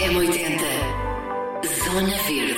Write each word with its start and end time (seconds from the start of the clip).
M80 0.00 0.62
Zona 1.84 2.16
Verde. 2.26 2.56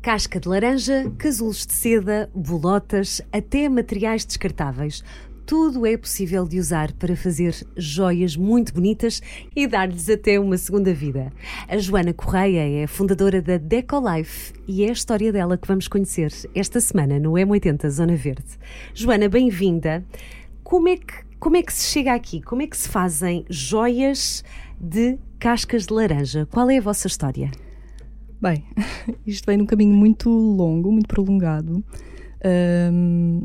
Casca 0.00 0.38
de 0.38 0.48
laranja, 0.48 1.12
casulos 1.18 1.66
de 1.66 1.72
seda, 1.72 2.30
bolotas, 2.32 3.20
até 3.32 3.68
materiais 3.68 4.24
descartáveis. 4.24 5.02
Tudo 5.44 5.84
é 5.84 5.96
possível 5.96 6.46
de 6.46 6.60
usar 6.60 6.92
para 6.92 7.16
fazer 7.16 7.56
joias 7.76 8.36
muito 8.36 8.72
bonitas 8.72 9.20
e 9.54 9.66
dar-lhes 9.66 10.08
até 10.08 10.38
uma 10.38 10.56
segunda 10.56 10.94
vida. 10.94 11.32
A 11.66 11.76
Joana 11.78 12.12
Correia 12.14 12.84
é 12.84 12.86
fundadora 12.86 13.42
da 13.42 13.56
Decolife 13.56 14.52
e 14.68 14.84
é 14.84 14.90
a 14.90 14.92
história 14.92 15.32
dela 15.32 15.58
que 15.58 15.66
vamos 15.66 15.88
conhecer 15.88 16.32
esta 16.54 16.80
semana 16.80 17.18
no 17.18 17.32
M80 17.32 17.88
Zona 17.88 18.14
Verde. 18.14 18.56
Joana, 18.94 19.28
bem-vinda. 19.28 20.04
Como 20.62 20.88
é 20.88 20.96
que 20.96 21.25
como 21.38 21.56
é 21.56 21.62
que 21.62 21.72
se 21.72 21.90
chega 21.90 22.14
aqui? 22.14 22.40
Como 22.40 22.62
é 22.62 22.66
que 22.66 22.76
se 22.76 22.88
fazem 22.88 23.44
joias 23.48 24.42
de 24.80 25.18
cascas 25.38 25.86
de 25.86 25.92
laranja? 25.92 26.46
Qual 26.46 26.68
é 26.70 26.78
a 26.78 26.80
vossa 26.80 27.06
história? 27.06 27.50
Bem, 28.40 28.64
isto 29.26 29.44
vem 29.46 29.56
num 29.56 29.66
caminho 29.66 29.94
muito 29.94 30.30
longo, 30.30 30.90
muito 30.90 31.08
prolongado. 31.08 31.84
Um, 32.92 33.42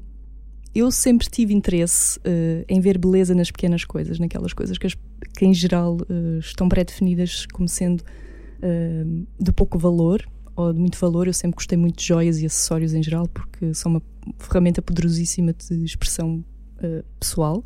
eu 0.74 0.90
sempre 0.90 1.28
tive 1.30 1.54
interesse 1.54 2.18
uh, 2.20 2.66
em 2.68 2.80
ver 2.80 2.98
beleza 2.98 3.36
nas 3.36 3.52
pequenas 3.52 3.84
coisas, 3.84 4.20
naquelas 4.20 4.54
coisas 4.54 4.78
que, 4.78 4.88
as, 4.88 4.96
que 5.38 5.46
em 5.46 5.54
geral 5.54 5.98
uh, 5.98 6.40
estão 6.40 6.70
pré-definidas 6.70 7.46
como 7.48 7.68
sendo 7.68 8.02
uh, 8.02 9.28
de 9.40 9.52
pouco 9.52 9.78
valor 9.78 10.26
ou 10.56 10.72
de 10.72 10.80
muito 10.80 10.98
valor. 10.98 11.28
Eu 11.28 11.34
sempre 11.34 11.56
gostei 11.56 11.78
muito 11.78 11.98
de 11.98 12.06
joias 12.06 12.40
e 12.40 12.46
acessórios 12.46 12.94
em 12.94 13.04
geral 13.04 13.28
porque 13.28 13.74
são 13.74 13.92
uma 13.92 14.02
ferramenta 14.38 14.82
poderosíssima 14.82 15.54
de 15.54 15.84
expressão 15.84 16.44
uh, 16.84 17.04
pessoal. 17.20 17.64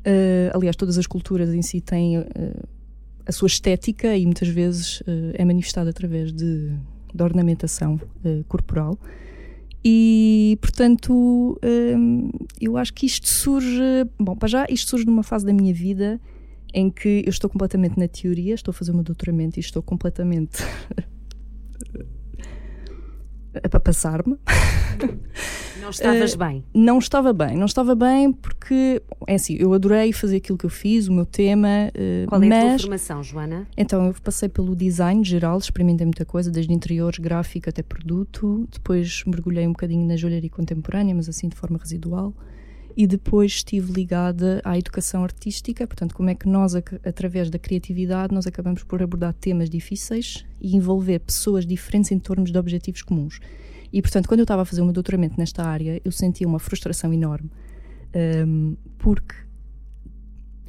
Uh, 0.00 0.50
aliás, 0.54 0.76
todas 0.76 0.98
as 0.98 1.06
culturas 1.06 1.52
em 1.54 1.62
si 1.62 1.80
têm 1.80 2.18
uh, 2.18 2.24
a 3.26 3.32
sua 3.32 3.46
estética 3.46 4.16
e 4.16 4.24
muitas 4.24 4.48
vezes 4.48 5.00
é 5.34 5.44
manifestada 5.44 5.90
através 5.90 6.32
de, 6.32 6.72
de 7.14 7.22
ornamentação 7.22 8.00
corporal. 8.48 8.98
E, 9.84 10.58
portanto, 10.60 11.56
eu 12.60 12.76
acho 12.76 12.92
que 12.92 13.06
isto 13.06 13.28
surge. 13.28 13.80
Bom, 14.18 14.34
para 14.34 14.48
já, 14.48 14.66
isto 14.68 14.90
surge 14.90 15.06
numa 15.06 15.22
fase 15.22 15.46
da 15.46 15.52
minha 15.52 15.72
vida 15.72 16.20
em 16.74 16.90
que 16.90 17.22
eu 17.24 17.30
estou 17.30 17.48
completamente 17.48 17.96
na 17.96 18.08
teoria, 18.08 18.54
estou 18.54 18.72
a 18.72 18.74
fazer 18.74 18.90
o 18.90 18.94
meu 18.94 19.04
doutoramento 19.04 19.58
e 19.58 19.60
estou 19.60 19.82
completamente 19.82 20.64
para 23.68 23.80
passar-me. 23.80 24.36
Não 25.80 25.90
estavas 25.90 26.34
uh, 26.34 26.38
bem? 26.38 26.64
Não 26.72 26.98
estava 26.98 27.32
bem, 27.32 27.56
não 27.56 27.66
estava 27.66 27.96
bem 27.96 28.32
porque, 28.32 29.02
é 29.26 29.34
assim, 29.34 29.56
eu 29.58 29.74
adorei 29.74 30.12
fazer 30.12 30.36
aquilo 30.36 30.56
que 30.56 30.64
eu 30.64 30.70
fiz, 30.70 31.08
o 31.08 31.12
meu 31.12 31.26
tema. 31.26 31.68
Uh, 31.88 32.28
Qual 32.28 32.40
é 32.40 32.46
mas... 32.46 32.64
a 32.64 32.68
tua 32.68 32.78
formação, 32.78 33.22
Joana? 33.24 33.66
Então, 33.76 34.06
eu 34.06 34.14
passei 34.22 34.48
pelo 34.48 34.76
design 34.76 35.24
geral, 35.24 35.58
experimentei 35.58 36.06
muita 36.06 36.24
coisa, 36.24 36.52
desde 36.52 36.72
interiores, 36.72 37.18
gráfico 37.18 37.68
até 37.68 37.82
produto. 37.82 38.64
Depois 38.70 39.24
mergulhei 39.26 39.66
um 39.66 39.72
bocadinho 39.72 40.06
na 40.06 40.14
joalharia 40.14 40.48
contemporânea, 40.48 41.16
mas 41.16 41.28
assim 41.28 41.48
de 41.48 41.56
forma 41.56 41.78
residual 41.78 42.32
e 42.96 43.06
depois 43.06 43.52
estive 43.52 43.92
ligada 43.92 44.60
à 44.64 44.78
educação 44.78 45.22
artística, 45.24 45.86
portanto, 45.86 46.14
como 46.14 46.30
é 46.30 46.34
que 46.34 46.48
nós, 46.48 46.74
através 46.74 47.50
da 47.50 47.58
criatividade, 47.58 48.34
nós 48.34 48.46
acabamos 48.46 48.82
por 48.82 49.02
abordar 49.02 49.32
temas 49.34 49.70
difíceis 49.70 50.44
e 50.60 50.76
envolver 50.76 51.18
pessoas 51.20 51.66
diferentes 51.66 52.10
em 52.10 52.18
torno 52.18 52.44
de 52.44 52.56
objetivos 52.56 53.02
comuns. 53.02 53.40
E, 53.92 54.00
portanto, 54.00 54.26
quando 54.26 54.40
eu 54.40 54.44
estava 54.44 54.62
a 54.62 54.64
fazer 54.64 54.80
o 54.80 54.84
meu 54.84 54.92
doutoramento 54.92 55.34
nesta 55.38 55.64
área, 55.64 56.00
eu 56.04 56.10
sentia 56.10 56.46
uma 56.46 56.58
frustração 56.58 57.12
enorme, 57.12 57.50
um, 58.46 58.76
porque, 58.98 59.34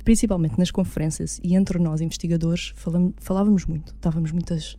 principalmente 0.03 0.57
nas 0.57 0.71
conferências 0.71 1.39
e 1.43 1.55
entre 1.55 1.79
nós, 1.79 2.01
investigadores, 2.01 2.73
falávamos 3.17 3.65
muito, 3.65 3.95
dávamos 4.01 4.31
muitas, 4.31 4.77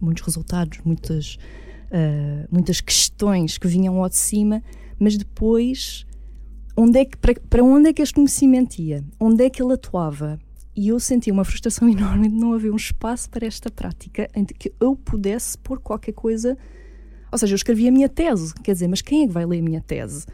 muitos 0.00 0.22
resultados, 0.22 0.78
muitas, 0.84 1.36
uh, 1.86 2.46
muitas 2.50 2.80
questões 2.80 3.58
que 3.58 3.66
vinham 3.66 4.00
ao 4.00 4.08
de 4.08 4.16
cima, 4.16 4.62
mas 4.98 5.16
depois 5.16 6.06
onde 6.76 6.98
é 6.98 7.04
que, 7.04 7.16
para, 7.16 7.34
para 7.48 7.62
onde 7.62 7.88
é 7.88 7.92
que 7.92 8.02
este 8.02 8.14
conhecimento 8.14 8.78
ia? 8.78 9.04
Onde 9.18 9.44
é 9.44 9.50
que 9.50 9.62
ele 9.62 9.72
atuava? 9.72 10.38
E 10.74 10.88
eu 10.88 11.00
senti 11.00 11.30
uma 11.30 11.44
frustração 11.44 11.88
enorme 11.90 12.28
de 12.28 12.34
não 12.34 12.52
haver 12.52 12.72
um 12.72 12.76
espaço 12.76 13.28
para 13.30 13.46
esta 13.46 13.70
prática 13.70 14.28
em 14.34 14.44
que 14.44 14.72
eu 14.80 14.96
pudesse 14.96 15.58
pôr 15.58 15.80
qualquer 15.80 16.12
coisa. 16.12 16.56
Ou 17.30 17.38
seja, 17.38 17.52
eu 17.52 17.56
escrevi 17.56 17.86
a 17.88 17.92
minha 17.92 18.08
tese, 18.08 18.52
quer 18.54 18.72
dizer, 18.72 18.88
mas 18.88 19.02
quem 19.02 19.24
é 19.24 19.26
que 19.26 19.32
vai 19.32 19.46
ler 19.46 19.60
a 19.60 19.62
minha 19.62 19.80
tese? 19.80 20.26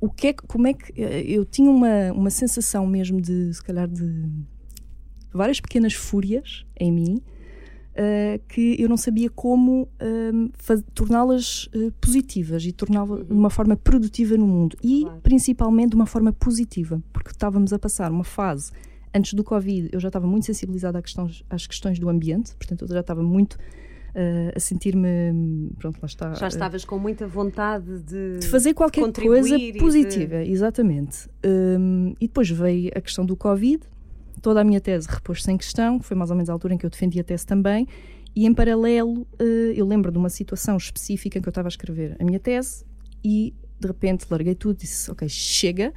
O 0.00 0.08
que 0.08 0.28
é, 0.28 0.32
como 0.32 0.66
é 0.66 0.74
que. 0.74 0.92
Eh, 1.00 1.24
eu 1.26 1.44
tinha 1.44 1.70
uma, 1.70 2.12
uma 2.12 2.30
sensação 2.30 2.86
mesmo 2.86 3.20
de, 3.20 3.52
se 3.52 3.62
calhar, 3.62 3.86
de 3.88 4.28
várias 5.32 5.60
pequenas 5.60 5.92
fúrias 5.92 6.64
em 6.78 6.90
mim 6.90 7.22
uh, 7.92 8.40
que 8.48 8.76
eu 8.80 8.88
não 8.88 8.96
sabia 8.96 9.30
como 9.30 9.82
uh, 9.82 10.82
torná-las 10.94 11.68
uh, 11.74 11.92
positivas 12.00 12.64
e 12.64 12.72
torná-las 12.72 13.26
de 13.26 13.32
uma 13.32 13.50
forma 13.50 13.76
produtiva 13.76 14.36
no 14.36 14.46
mundo 14.46 14.76
e 14.82 15.02
claro. 15.02 15.20
principalmente 15.22 15.90
de 15.90 15.96
uma 15.96 16.06
forma 16.06 16.32
positiva, 16.32 17.02
porque 17.12 17.30
estávamos 17.30 17.72
a 17.72 17.78
passar 17.78 18.10
uma 18.10 18.24
fase 18.24 18.72
antes 19.14 19.34
do 19.34 19.42
Covid, 19.42 19.90
eu 19.92 20.00
já 20.00 20.08
estava 20.08 20.26
muito 20.26 20.46
sensibilizada 20.46 21.00
questões, 21.02 21.44
às 21.50 21.66
questões 21.66 21.98
do 21.98 22.08
ambiente, 22.08 22.54
portanto, 22.54 22.82
eu 22.82 22.88
já 22.88 23.00
estava 23.00 23.22
muito 23.22 23.58
Uh, 24.10 24.50
a 24.56 24.58
sentir-me. 24.58 25.70
Pronto, 25.78 26.00
lá 26.02 26.06
está. 26.06 26.34
Já 26.34 26.48
estavas 26.48 26.82
uh, 26.82 26.86
com 26.88 26.98
muita 26.98 27.28
vontade 27.28 28.00
de. 28.00 28.40
De 28.40 28.48
fazer 28.48 28.74
qualquer 28.74 29.02
coisa 29.12 29.56
positiva, 29.78 30.42
de... 30.42 30.50
exatamente. 30.50 31.28
Um, 31.46 32.12
e 32.20 32.26
depois 32.26 32.50
veio 32.50 32.90
a 32.92 33.00
questão 33.00 33.24
do 33.24 33.36
Covid, 33.36 33.80
toda 34.40 34.60
a 34.60 34.64
minha 34.64 34.80
tese 34.80 35.06
repôs-se 35.08 35.50
em 35.50 35.56
questão, 35.56 36.00
foi 36.00 36.16
mais 36.16 36.30
ou 36.30 36.36
menos 36.36 36.50
a 36.50 36.52
altura 36.52 36.74
em 36.74 36.78
que 36.78 36.86
eu 36.86 36.90
defendi 36.90 37.20
a 37.20 37.24
tese 37.24 37.46
também, 37.46 37.86
e 38.34 38.46
em 38.46 38.54
paralelo 38.54 39.26
eh, 39.38 39.72
eu 39.74 39.86
lembro 39.86 40.12
de 40.12 40.18
uma 40.18 40.28
situação 40.28 40.76
específica 40.76 41.38
em 41.38 41.42
que 41.42 41.48
eu 41.48 41.50
estava 41.50 41.68
a 41.68 41.70
escrever 41.70 42.16
a 42.18 42.24
minha 42.24 42.38
tese 42.38 42.84
e 43.24 43.54
de 43.78 43.86
repente 43.86 44.26
larguei 44.30 44.54
tudo 44.54 44.78
disse: 44.78 45.10
Ok, 45.10 45.28
chega. 45.28 45.92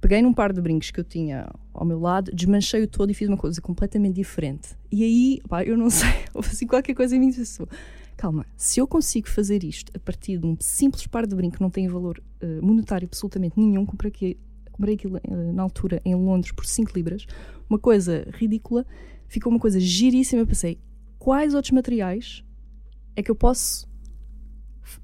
Peguei 0.00 0.20
num 0.20 0.34
par 0.34 0.52
de 0.52 0.60
brincos 0.60 0.90
que 0.90 0.98
eu 0.98 1.04
tinha 1.04 1.48
ao 1.72 1.86
meu 1.86 2.00
lado, 2.00 2.32
desmanchei-o 2.34 2.88
todo 2.88 3.10
e 3.10 3.14
fiz 3.14 3.28
uma 3.28 3.36
coisa 3.36 3.60
completamente 3.60 4.16
diferente. 4.16 4.70
E 4.90 5.04
aí, 5.04 5.40
pá, 5.48 5.62
eu 5.62 5.78
não 5.78 5.88
sei, 5.90 6.08
houve 6.34 6.48
assim 6.48 6.66
qualquer 6.66 6.94
coisa 6.94 7.14
em 7.14 7.20
mim 7.20 7.30
que 7.30 7.36
disse: 7.36 7.62
Calma, 8.16 8.44
se 8.56 8.80
eu 8.80 8.86
consigo 8.86 9.28
fazer 9.28 9.62
isto 9.64 9.92
a 9.94 9.98
partir 9.98 10.38
de 10.38 10.46
um 10.46 10.56
simples 10.60 11.06
par 11.06 11.26
de 11.26 11.34
brincos 11.34 11.58
que 11.58 11.62
não 11.62 11.70
tem 11.70 11.88
valor 11.88 12.20
uh, 12.42 12.64
monetário 12.64 13.06
absolutamente 13.06 13.58
nenhum, 13.58 13.86
comprei 13.86 14.10
aqui 14.10 14.36
comprei 14.72 14.94
aquilo 14.94 15.18
eh, 15.18 15.52
na 15.52 15.62
altura 15.62 16.00
em 16.04 16.14
Londres 16.14 16.52
por 16.52 16.66
5 16.66 16.92
libras, 16.94 17.26
uma 17.68 17.78
coisa 17.78 18.26
ridícula, 18.32 18.86
ficou 19.28 19.50
uma 19.50 19.60
coisa 19.60 19.78
giríssima. 19.78 20.42
Eu 20.42 20.46
pensei, 20.46 20.78
quais 21.18 21.54
outros 21.54 21.70
materiais 21.70 22.42
é 23.14 23.22
que 23.22 23.30
eu 23.30 23.34
posso 23.34 23.88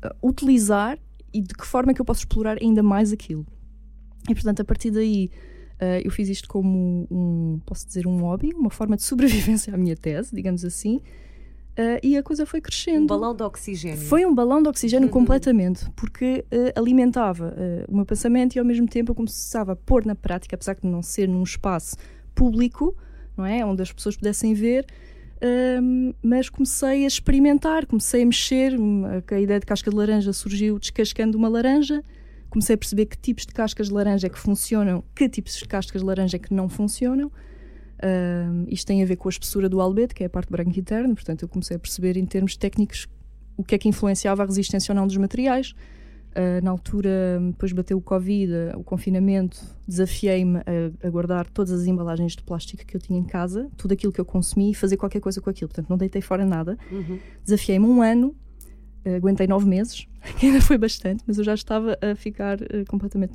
eh, 0.02 0.16
utilizar 0.22 0.98
e 1.32 1.40
de 1.40 1.54
que 1.54 1.66
forma 1.66 1.92
é 1.92 1.94
que 1.94 2.00
eu 2.00 2.04
posso 2.04 2.20
explorar 2.20 2.58
ainda 2.60 2.82
mais 2.82 3.12
aquilo? 3.12 3.46
E 4.28 4.34
portanto, 4.34 4.60
a 4.60 4.64
partir 4.64 4.90
daí, 4.90 5.30
uh, 5.80 6.00
eu 6.04 6.10
fiz 6.10 6.28
isto 6.28 6.48
como 6.48 7.06
um, 7.10 7.60
posso 7.64 7.86
dizer, 7.86 8.06
um 8.06 8.20
hobby, 8.20 8.52
uma 8.54 8.70
forma 8.70 8.96
de 8.96 9.02
sobrevivência 9.04 9.74
à 9.74 9.76
minha 9.76 9.96
tese, 9.96 10.34
digamos 10.34 10.64
assim. 10.64 11.00
Uh, 11.78 12.00
e 12.02 12.16
a 12.16 12.24
coisa 12.24 12.44
foi 12.44 12.60
crescendo. 12.60 13.02
Um 13.02 13.06
balão 13.06 13.32
de 13.32 13.44
oxigênio. 13.44 13.98
Foi 13.98 14.26
um 14.26 14.34
balão 14.34 14.60
de 14.60 14.68
oxigênio 14.68 15.06
uhum. 15.06 15.12
completamente, 15.12 15.88
porque 15.94 16.44
uh, 16.52 16.76
alimentava 16.76 17.54
uh, 17.56 17.92
o 17.92 17.94
meu 17.94 18.04
pensamento 18.04 18.56
e 18.56 18.58
ao 18.58 18.64
mesmo 18.64 18.88
tempo 18.88 19.12
eu 19.12 19.14
começava 19.14 19.74
a 19.74 19.76
pôr 19.76 20.04
na 20.04 20.16
prática, 20.16 20.56
apesar 20.56 20.74
de 20.74 20.88
não 20.88 21.04
ser 21.04 21.28
num 21.28 21.44
espaço 21.44 21.94
público, 22.34 22.96
não 23.36 23.46
é? 23.46 23.64
Onde 23.64 23.80
as 23.80 23.92
pessoas 23.92 24.16
pudessem 24.16 24.54
ver, 24.54 24.86
ehm, 25.40 26.12
mas 26.20 26.48
comecei 26.48 27.04
a 27.04 27.06
experimentar, 27.06 27.86
comecei 27.86 28.22
a 28.22 28.26
mexer. 28.26 28.74
A 29.30 29.40
ideia 29.40 29.60
de 29.60 29.66
casca 29.66 29.88
de 29.88 29.96
laranja 29.96 30.32
surgiu 30.32 30.80
descascando 30.80 31.38
uma 31.38 31.48
laranja. 31.48 32.02
Comecei 32.50 32.74
a 32.74 32.78
perceber 32.78 33.06
que 33.06 33.16
tipos 33.16 33.46
de 33.46 33.52
cascas 33.52 33.86
de 33.86 33.94
laranja 33.94 34.26
é 34.26 34.30
que 34.30 34.38
funcionam, 34.38 35.04
que 35.14 35.28
tipos 35.28 35.56
de 35.56 35.64
cascas 35.64 36.00
de 36.00 36.06
laranja 36.06 36.36
é 36.36 36.40
que 36.40 36.52
não 36.52 36.68
funcionam. 36.68 37.30
Isto 38.68 38.86
tem 38.86 39.02
a 39.02 39.06
ver 39.06 39.16
com 39.16 39.28
a 39.28 39.30
espessura 39.30 39.68
do 39.68 39.80
albedo, 39.80 40.14
que 40.14 40.22
é 40.22 40.26
a 40.26 40.30
parte 40.30 40.50
branca 40.50 40.78
interna, 40.78 41.14
portanto, 41.14 41.42
eu 41.42 41.48
comecei 41.48 41.76
a 41.76 41.80
perceber 41.80 42.16
em 42.16 42.24
termos 42.24 42.56
técnicos 42.56 43.08
o 43.56 43.64
que 43.64 43.74
é 43.74 43.78
que 43.78 43.88
influenciava 43.88 44.44
a 44.44 44.46
resistência 44.46 44.92
ou 44.92 44.96
não 44.96 45.06
dos 45.06 45.16
materiais. 45.16 45.74
Uh, 46.28 46.62
na 46.62 46.70
altura, 46.70 47.40
depois 47.50 47.72
bateu 47.72 47.98
o 47.98 48.00
Covid, 48.00 48.52
o 48.76 48.84
confinamento, 48.84 49.60
desafiei-me 49.88 50.58
a, 50.58 51.06
a, 51.06 51.10
guardar 51.10 51.48
todas 51.48 51.72
as 51.72 51.86
embalagens 51.86 52.36
de 52.36 52.42
plástico 52.42 52.84
que 52.84 52.96
eu 52.96 53.00
tinha 53.00 53.18
em 53.18 53.24
casa, 53.24 53.68
tudo 53.76 53.92
aquilo 53.92 54.12
que 54.12 54.20
eu 54.20 54.24
consumi 54.24 54.70
e 54.70 54.74
fazer 54.74 54.96
qualquer 54.96 55.20
coisa 55.20 55.40
com 55.40 55.50
aquilo. 55.50 55.68
Portanto, 55.68 55.88
não 55.88 55.96
deitei 55.96 56.22
fora 56.22 56.44
nada. 56.46 56.78
Uhum. 56.92 57.18
Desafiei-me 57.42 57.86
um 57.86 58.02
ano, 58.02 58.36
uh, 59.04 59.16
aguentei 59.16 59.48
nove 59.48 59.66
meses, 59.66 60.06
que 60.38 60.46
ainda 60.46 60.60
foi 60.60 60.78
bastante, 60.78 61.24
mas 61.26 61.38
eu 61.38 61.44
já 61.44 61.54
estava 61.54 61.98
a 62.00 62.14
ficar 62.14 62.60
uh, 62.60 62.84
completamente 62.86 63.34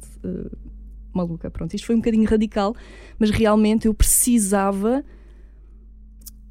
maluca. 1.13 1.49
Pronto, 1.49 1.73
isto 1.73 1.85
foi 1.85 1.95
um 1.95 1.99
bocadinho 1.99 2.27
radical, 2.27 2.75
mas 3.17 3.29
realmente 3.29 3.87
eu 3.87 3.93
precisava 3.93 5.03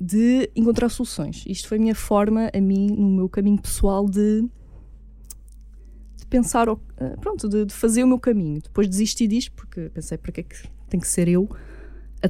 de 0.00 0.50
encontrar 0.56 0.88
soluções. 0.88 1.44
Isto 1.46 1.68
foi 1.68 1.78
a 1.78 1.80
minha 1.80 1.94
forma, 1.94 2.50
a 2.52 2.60
mim, 2.60 2.88
no 2.90 3.08
meu 3.08 3.28
caminho 3.28 3.60
pessoal, 3.60 4.08
de, 4.08 4.42
de 6.16 6.26
pensar, 6.28 6.66
eh, 6.68 7.16
pronto, 7.20 7.48
de, 7.48 7.66
de, 7.66 7.72
fazer 7.72 8.02
o 8.02 8.06
meu 8.08 8.18
caminho. 8.18 8.60
Depois 8.60 8.88
desisti 8.88 9.28
disto, 9.28 9.52
porque 9.52 9.90
pensei, 9.90 10.18
para 10.18 10.32
que 10.32 10.40
é 10.40 10.42
que 10.42 10.56
tem 10.88 10.98
que 10.98 11.06
ser 11.06 11.28
eu 11.28 11.48
a, 12.20 12.28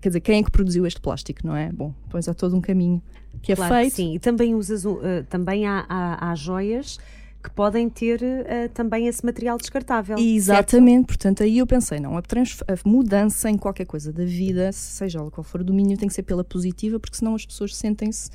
quer 0.00 0.08
dizer, 0.08 0.20
quem 0.20 0.38
é 0.38 0.42
que 0.42 0.50
produziu 0.50 0.86
este 0.86 1.00
plástico, 1.00 1.46
não 1.46 1.54
é? 1.54 1.70
Bom, 1.70 1.94
pois 2.08 2.26
há 2.28 2.34
todo 2.34 2.56
um 2.56 2.62
caminho 2.62 3.02
que 3.42 3.52
é 3.52 3.56
claro 3.56 3.74
feito. 3.74 3.90
Que 3.90 3.96
sim, 3.96 4.14
e 4.14 4.18
também 4.18 4.54
usas 4.54 4.86
uh, 4.86 4.98
também 5.28 5.66
há, 5.66 5.84
há, 5.88 6.30
há 6.30 6.34
joias 6.34 6.98
que 7.42 7.50
podem 7.50 7.88
ter 7.90 8.22
uh, 8.22 8.68
também 8.72 9.08
esse 9.08 9.24
material 9.24 9.58
descartável. 9.58 10.16
Exatamente, 10.16 10.94
certo? 10.94 11.06
portanto, 11.08 11.42
aí 11.42 11.58
eu 11.58 11.66
pensei, 11.66 11.98
não, 11.98 12.16
a, 12.16 12.20
a, 12.20 12.88
mudança 12.88 13.50
em 13.50 13.58
qualquer 13.58 13.84
coisa 13.84 14.12
da 14.12 14.24
vida, 14.24 14.70
seja 14.70 15.18
qual 15.30 15.42
for 15.42 15.60
o 15.60 15.64
domínio, 15.64 15.98
tem 15.98 16.08
que 16.08 16.14
ser 16.14 16.22
pela 16.22 16.44
positiva, 16.44 17.00
porque 17.00 17.16
senão 17.16 17.34
as 17.34 17.44
pessoas 17.44 17.74
sentem-se. 17.74 18.30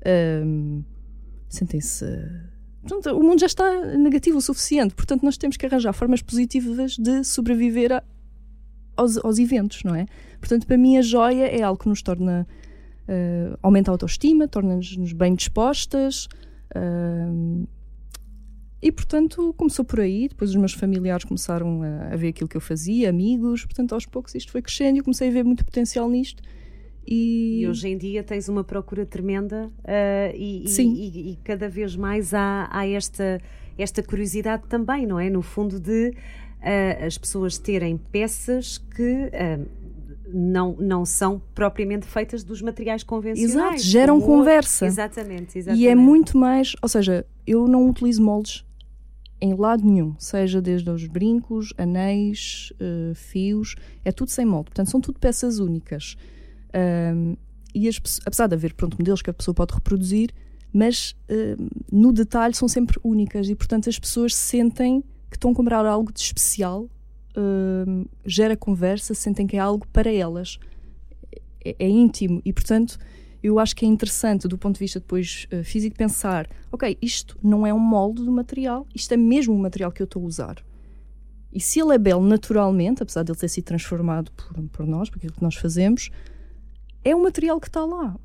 Uh, 0.00 0.84
sentem-se. 1.48 2.04
Portanto, 2.82 3.16
o 3.16 3.22
mundo 3.22 3.40
já 3.40 3.46
está 3.46 3.80
negativo 3.96 4.38
o 4.38 4.40
suficiente, 4.40 4.94
portanto, 4.94 5.22
nós 5.22 5.36
temos 5.36 5.56
que 5.56 5.66
arranjar 5.66 5.92
formas 5.92 6.22
positivas 6.22 6.96
de 6.96 7.24
sobreviver 7.24 7.92
a, 7.92 8.02
aos, 8.96 9.16
aos, 9.24 9.38
eventos, 9.38 9.82
não 9.82 9.94
é? 9.94 10.06
Portanto, 10.38 10.66
para 10.66 10.78
mim, 10.78 10.96
a 10.96 11.02
joia 11.02 11.46
é 11.46 11.62
algo 11.62 11.82
que 11.82 11.88
nos 11.88 12.02
torna. 12.02 12.46
Uh, 13.06 13.58
aumenta 13.62 13.90
a 13.90 13.92
autoestima, 13.92 14.46
torna-nos 14.48 15.12
bem 15.12 15.34
dispostas. 15.34 16.26
Uh, 16.74 17.66
e 18.84 18.92
portanto 18.92 19.54
começou 19.56 19.82
por 19.82 19.98
aí, 19.98 20.28
depois 20.28 20.50
os 20.50 20.56
meus 20.56 20.74
familiares 20.74 21.24
começaram 21.24 21.80
a, 21.80 22.12
a, 22.12 22.16
ver 22.16 22.28
aquilo 22.28 22.46
que 22.46 22.54
eu 22.54 22.60
fazia, 22.60 23.08
amigos, 23.08 23.64
portanto 23.64 23.94
aos 23.94 24.04
poucos 24.04 24.34
isto 24.34 24.52
foi 24.52 24.60
crescendo 24.60 24.96
e 24.96 24.98
eu 24.98 25.04
comecei 25.04 25.30
a 25.30 25.32
ver 25.32 25.42
muito 25.42 25.64
potencial 25.64 26.06
nisto. 26.06 26.42
E, 27.06 27.62
e 27.62 27.66
hoje 27.66 27.88
em 27.88 27.96
dia 27.96 28.22
tens 28.22 28.46
uma 28.46 28.62
procura 28.62 29.06
tremenda 29.06 29.72
uh, 29.78 30.36
e, 30.36 30.64
Sim. 30.68 30.92
E, 30.92 31.32
e, 31.32 31.36
cada 31.36 31.66
vez 31.66 31.96
mais 31.96 32.34
há, 32.34 32.68
há, 32.70 32.86
esta, 32.86 33.40
esta 33.78 34.02
curiosidade 34.02 34.64
também, 34.68 35.06
não 35.06 35.18
é? 35.18 35.30
No 35.30 35.40
fundo, 35.40 35.80
de 35.80 36.10
uh, 36.10 37.06
as 37.06 37.16
pessoas 37.16 37.56
terem 37.56 37.96
peças 37.96 38.76
que. 38.76 39.30
Uh, 39.32 39.84
não, 40.26 40.74
não 40.80 41.04
são 41.04 41.40
propriamente 41.54 42.06
feitas 42.06 42.42
dos 42.42 42.60
materiais 42.60 43.04
convencionais. 43.04 43.54
Exato, 43.54 43.78
geram 43.78 44.20
conversa. 44.20 44.84
Exatamente, 44.84 45.58
exatamente. 45.58 45.84
E 45.84 45.86
é 45.86 45.94
muito 45.94 46.36
mais, 46.36 46.74
ou 46.82 46.88
seja, 46.88 47.24
eu 47.46 47.68
não 47.68 47.88
utilizo 47.88 48.20
moldes 48.20 48.64
em 49.40 49.54
lado 49.54 49.84
nenhum, 49.84 50.14
seja 50.18 50.60
desde 50.60 50.88
os 50.90 51.06
brincos, 51.06 51.72
anéis, 51.76 52.72
uh, 52.80 53.14
fios, 53.14 53.74
é 54.04 54.12
tudo 54.12 54.30
sem 54.30 54.44
molde, 54.44 54.70
portanto 54.70 54.90
são 54.90 55.00
tudo 55.00 55.18
peças 55.18 55.58
únicas. 55.58 56.16
Um, 57.14 57.36
e 57.74 57.88
as, 57.88 58.00
apesar 58.24 58.46
de 58.46 58.54
haver 58.54 58.74
pronto, 58.74 58.96
modelos 58.98 59.20
que 59.20 59.30
a 59.30 59.34
pessoa 59.34 59.54
pode 59.54 59.74
reproduzir, 59.74 60.30
mas 60.72 61.14
uh, 61.30 61.70
no 61.90 62.12
detalhe 62.12 62.54
são 62.54 62.68
sempre 62.68 62.98
únicas 63.02 63.48
e 63.48 63.54
portanto 63.54 63.88
as 63.88 63.98
pessoas 63.98 64.34
sentem 64.34 65.02
que 65.28 65.36
estão 65.36 65.50
a 65.50 65.54
comprar 65.54 65.84
algo 65.84 66.12
de 66.12 66.20
especial, 66.20 66.88
uh, 67.36 68.08
gera 68.24 68.56
conversa, 68.56 69.14
sentem 69.14 69.46
que 69.46 69.56
é 69.56 69.60
algo 69.60 69.86
para 69.88 70.12
elas, 70.12 70.58
é, 71.64 71.76
é 71.78 71.88
íntimo 71.88 72.40
e 72.44 72.52
portanto 72.52 72.98
eu 73.44 73.58
acho 73.58 73.76
que 73.76 73.84
é 73.84 73.88
interessante 73.88 74.48
do 74.48 74.56
ponto 74.56 74.76
de 74.76 74.80
vista 74.80 74.98
depois 74.98 75.46
uh, 75.52 75.62
físico 75.62 75.94
pensar, 75.94 76.48
ok, 76.72 76.96
isto 77.02 77.38
não 77.42 77.66
é 77.66 77.74
um 77.74 77.78
molde 77.78 78.24
do 78.24 78.32
material, 78.32 78.86
isto 78.94 79.12
é 79.12 79.18
mesmo 79.18 79.52
um 79.52 79.58
material 79.58 79.92
que 79.92 80.00
eu 80.00 80.06
estou 80.06 80.22
a 80.22 80.26
usar. 80.26 80.64
E 81.52 81.60
se 81.60 81.78
ele 81.78 81.94
é 81.94 81.98
belo 81.98 82.24
naturalmente, 82.24 83.02
apesar 83.02 83.22
de 83.22 83.30
ele 83.30 83.38
ter 83.38 83.48
sido 83.48 83.64
transformado 83.64 84.32
por, 84.32 84.62
por 84.70 84.86
nós, 84.86 85.10
por 85.10 85.18
aquilo 85.18 85.34
que 85.34 85.42
nós 85.42 85.56
fazemos, 85.56 86.10
é 87.04 87.14
um 87.14 87.22
material 87.22 87.60
que 87.60 87.68
está 87.68 87.84
lá. 87.84 88.18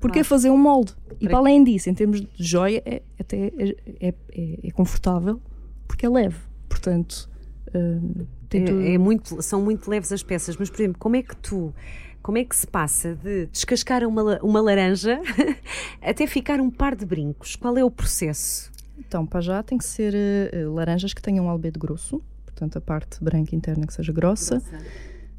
Porque 0.00 0.14
claro. 0.14 0.28
fazer 0.28 0.48
um 0.48 0.56
molde? 0.56 0.94
E 1.20 1.28
para 1.28 1.36
além 1.36 1.62
disso, 1.62 1.90
em 1.90 1.94
termos 1.94 2.22
de 2.22 2.28
joia, 2.38 2.82
é, 2.86 3.02
até 3.20 3.36
é, 3.36 3.76
é, 4.00 4.08
é, 4.08 4.58
é 4.64 4.70
confortável 4.70 5.38
porque 5.86 6.06
é 6.06 6.08
leve. 6.08 6.38
Portanto, 6.66 7.30
uh, 7.68 8.26
é, 8.50 8.94
é, 8.94 8.98
muito, 8.98 9.42
são 9.42 9.62
muito 9.62 9.88
leves 9.88 10.10
as 10.10 10.22
peças. 10.22 10.56
Mas, 10.56 10.70
por 10.70 10.80
exemplo, 10.80 10.98
como 10.98 11.14
é 11.14 11.22
que 11.22 11.36
tu 11.36 11.74
como 12.22 12.38
é 12.38 12.44
que 12.44 12.54
se 12.54 12.66
passa 12.66 13.14
de 13.16 13.46
descascar 13.46 14.04
uma, 14.04 14.38
uma 14.42 14.60
laranja 14.60 15.20
até 16.00 16.26
ficar 16.26 16.60
um 16.60 16.70
par 16.70 16.94
de 16.94 17.04
brincos? 17.04 17.56
Qual 17.56 17.76
é 17.76 17.84
o 17.84 17.90
processo? 17.90 18.70
Então, 18.98 19.26
para 19.26 19.40
já 19.40 19.62
tem 19.62 19.76
que 19.76 19.84
ser 19.84 20.14
uh, 20.14 20.72
laranjas 20.72 21.12
que 21.12 21.20
tenham 21.20 21.46
um 21.46 21.48
albedo 21.48 21.78
grosso, 21.78 22.22
portanto 22.44 22.76
a 22.78 22.80
parte 22.80 23.22
branca 23.22 23.54
interna 23.54 23.86
que 23.86 23.92
seja 23.92 24.12
grossa. 24.12 24.60
grossa. 24.60 24.84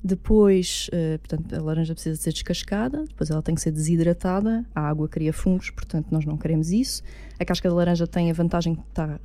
Depois, 0.03 0.89
uh, 0.89 1.17
portanto, 1.19 1.55
a 1.55 1.61
laranja 1.61 1.93
precisa 1.93 2.21
ser 2.21 2.33
descascada, 2.33 3.05
depois 3.05 3.29
ela 3.29 3.41
tem 3.41 3.55
que 3.55 3.61
ser 3.61 3.71
desidratada, 3.71 4.65
a 4.75 4.81
água 4.81 5.07
cria 5.07 5.31
fungos, 5.31 5.69
portanto 5.69 6.07
nós 6.11 6.25
não 6.25 6.37
queremos 6.37 6.71
isso. 6.71 7.01
A 7.39 7.45
casca 7.45 7.69
da 7.69 7.75
laranja 7.75 8.05
tem 8.05 8.29
a 8.29 8.33
vantagem 8.33 8.75
que 8.75 8.81
está 8.89 9.17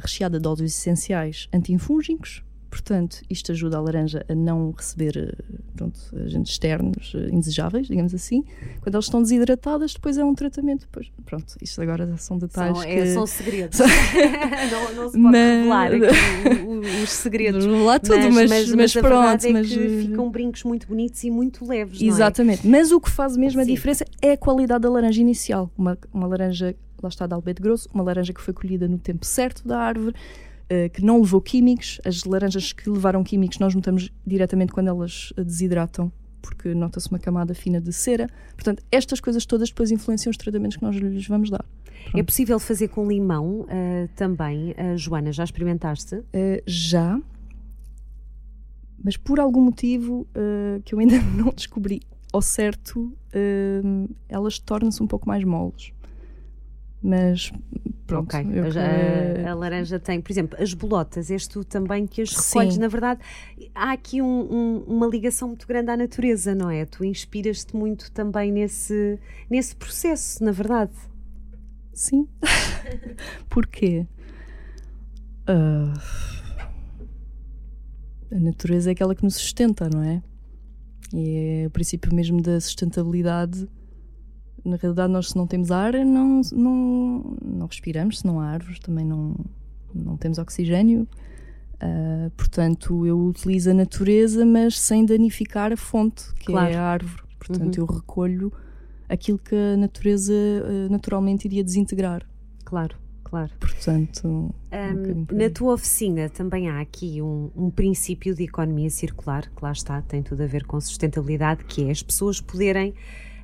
recheada 0.00 0.40
de 0.40 0.48
óleos 0.48 0.72
essenciais 0.72 1.48
antiinfúngicos, 1.52 2.42
Portanto, 2.70 3.22
isto 3.30 3.52
ajuda 3.52 3.78
a 3.78 3.80
laranja 3.80 4.24
a 4.28 4.34
não 4.34 4.70
receber 4.72 5.16
eh, 5.16 5.54
pronto, 5.74 5.98
agentes 6.22 6.52
externos 6.52 7.12
eh, 7.14 7.30
indesejáveis, 7.32 7.86
digamos 7.86 8.12
assim. 8.12 8.44
Quando 8.82 8.94
elas 8.94 9.06
estão 9.06 9.22
desidratadas, 9.22 9.94
depois 9.94 10.18
é 10.18 10.24
um 10.24 10.34
tratamento. 10.34 10.82
Depois, 10.82 11.10
pronto, 11.24 11.56
isto 11.62 11.80
agora 11.80 12.14
são 12.18 12.36
detalhes. 12.36 12.76
São, 12.76 12.86
que... 12.86 12.92
é, 12.92 13.06
são 13.06 13.26
segredos. 13.26 13.78
não, 14.70 14.94
não, 14.94 15.10
se 15.10 15.12
pode 15.12 15.18
mas... 15.18 15.34
revelar 15.34 15.92
aqui 15.94 17.02
os 17.02 17.10
segredos. 17.10 17.64
Não 17.64 17.72
revelar 17.72 18.00
tudo, 18.00 18.18
mas, 18.18 18.32
mas, 18.32 18.50
mas, 18.50 18.74
mas 18.74 18.92
pronto. 18.92 19.46
É 19.46 19.52
mas... 19.52 19.72
ficam 19.72 20.30
brincos 20.30 20.62
muito 20.64 20.86
bonitos 20.86 21.24
e 21.24 21.30
muito 21.30 21.66
leves. 21.66 22.02
Exatamente. 22.02 22.66
É? 22.66 22.70
Mas 22.70 22.92
o 22.92 23.00
que 23.00 23.10
faz 23.10 23.34
mesmo 23.34 23.62
a 23.62 23.64
Sim. 23.64 23.74
diferença 23.74 24.04
é 24.20 24.32
a 24.32 24.36
qualidade 24.36 24.82
da 24.82 24.90
laranja 24.90 25.20
inicial. 25.20 25.70
Uma, 25.76 25.96
uma 26.12 26.26
laranja, 26.26 26.76
lá 27.02 27.08
está, 27.08 27.26
de 27.26 27.32
albedo 27.32 27.62
grosso, 27.62 27.88
uma 27.94 28.04
laranja 28.04 28.34
que 28.34 28.42
foi 28.42 28.52
colhida 28.52 28.86
no 28.86 28.98
tempo 28.98 29.24
certo 29.24 29.66
da 29.66 29.78
árvore 29.78 30.14
uh, 30.70 30.90
que 30.90 31.02
não 31.02 31.20
levou 31.20 31.40
químicos. 31.40 32.00
As 32.04 32.24
laranjas 32.24 32.72
que 32.72 32.88
levaram 32.88 33.24
químicos 33.24 33.58
nós 33.58 33.74
notamos 33.74 34.10
diretamente 34.26 34.72
quando 34.72 34.88
elas 34.88 35.32
eh, 35.36 35.44
desidratam, 35.44 36.12
porque 36.40 36.74
nota-se 36.74 37.08
uma 37.10 37.18
camada 37.18 37.54
fina 37.54 37.80
de 37.80 37.92
cera. 37.92 38.28
Portanto, 38.54 38.82
estas 38.90 39.20
coisas 39.20 39.44
todas 39.44 39.68
depois 39.68 39.90
influenciam 39.90 40.30
os 40.30 40.36
tratamentos 40.36 40.76
que 40.76 40.82
nós 40.82 40.96
lhes 40.96 41.26
vamos 41.26 41.50
dar. 41.50 41.64
Pronto. 42.02 42.18
É 42.18 42.22
possível 42.22 42.58
fazer 42.58 42.88
com 42.88 43.06
limão 43.08 43.60
uh, 43.62 44.08
também, 44.14 44.70
uh, 44.72 44.96
Joana? 44.96 45.32
Já 45.32 45.44
experimentaste? 45.44 46.22
já, 46.66 47.20
mas 49.02 49.16
por 49.16 49.38
algum 49.40 49.60
motivo 49.60 50.26
que 50.84 50.94
eu 50.94 50.98
ainda 50.98 51.20
não 51.36 51.50
descobri 51.50 52.00
ao 52.32 52.42
certo, 52.42 53.12
elas 54.28 54.58
tornam-se 54.58 55.02
um 55.02 55.06
pouco 55.06 55.26
mais 55.26 55.44
moles. 55.44 55.92
Mas 57.02 57.52
pronto. 58.06 58.34
Ok, 58.34 58.40
a, 59.46 59.50
a, 59.50 59.54
laranja 59.54 59.98
tem, 60.00 60.20
por 60.20 60.32
exemplo, 60.32 60.58
as 60.60 60.74
bolotas, 60.74 61.30
és 61.30 61.46
tu 61.46 61.62
também 61.64 62.06
que 62.06 62.22
as 62.22 62.32
recolhes. 62.32 62.74
Sim. 62.74 62.80
Na 62.80 62.88
verdade, 62.88 63.20
há 63.74 63.92
aqui 63.92 64.20
um, 64.20 64.26
um, 64.26 64.84
uma 64.86 65.06
ligação 65.06 65.48
muito 65.48 65.66
grande 65.66 65.90
à 65.90 65.96
natureza, 65.96 66.54
não 66.54 66.70
é? 66.70 66.84
Tu 66.84 67.04
inspiras-te 67.04 67.76
muito 67.76 68.10
também 68.10 68.50
nesse, 68.50 69.18
nesse 69.48 69.76
processo, 69.76 70.42
na 70.42 70.50
verdade. 70.50 70.92
Sim. 71.92 72.28
Porquê? 73.48 74.06
Uh, 75.48 75.98
a 78.30 78.38
natureza 78.38 78.90
é 78.90 78.92
aquela 78.92 79.14
que 79.14 79.22
nos 79.22 79.36
sustenta, 79.36 79.88
não 79.88 80.02
é? 80.02 80.22
E 81.12 81.62
é 81.62 81.66
o 81.66 81.70
princípio 81.70 82.14
mesmo 82.14 82.42
da 82.42 82.60
sustentabilidade 82.60 83.68
na 84.64 84.76
realidade, 84.76 85.12
nós 85.12 85.30
se 85.30 85.36
não 85.36 85.46
temos 85.46 85.70
ar, 85.70 85.92
não, 85.92 86.40
não, 86.52 87.36
não 87.44 87.66
respiramos, 87.66 88.20
se 88.20 88.26
não 88.26 88.40
há 88.40 88.46
árvores, 88.46 88.78
também 88.78 89.04
não, 89.04 89.34
não 89.94 90.16
temos 90.16 90.38
oxigênio. 90.38 91.06
Uh, 91.74 92.30
portanto, 92.36 93.06
eu 93.06 93.18
utilizo 93.18 93.70
a 93.70 93.74
natureza, 93.74 94.44
mas 94.44 94.78
sem 94.78 95.04
danificar 95.04 95.72
a 95.72 95.76
fonte, 95.76 96.34
que 96.34 96.46
claro. 96.46 96.72
é 96.72 96.76
a 96.76 96.82
árvore. 96.82 97.22
Portanto, 97.38 97.78
uhum. 97.78 97.86
eu 97.86 97.94
recolho 97.94 98.52
aquilo 99.08 99.38
que 99.38 99.54
a 99.54 99.76
natureza 99.76 100.32
uh, 100.32 100.90
naturalmente 100.90 101.46
iria 101.46 101.62
desintegrar. 101.62 102.26
Claro, 102.64 102.96
claro. 103.22 103.52
Portanto, 103.60 104.26
um, 104.26 104.50
um 104.72 105.36
na 105.36 105.48
tua 105.48 105.74
oficina 105.74 106.28
também 106.28 106.68
há 106.68 106.80
aqui 106.80 107.22
um, 107.22 107.50
um, 107.56 107.70
princípio 107.70 108.34
de 108.34 108.42
economia 108.42 108.90
circular, 108.90 109.48
que 109.48 109.62
lá 109.62 109.72
está, 109.72 110.02
tem 110.02 110.22
tudo 110.22 110.42
a 110.42 110.46
ver 110.46 110.66
com 110.66 110.80
sustentabilidade, 110.80 111.64
que 111.64 111.84
é 111.84 111.90
as 111.90 112.02
pessoas 112.02 112.40
poderem 112.40 112.92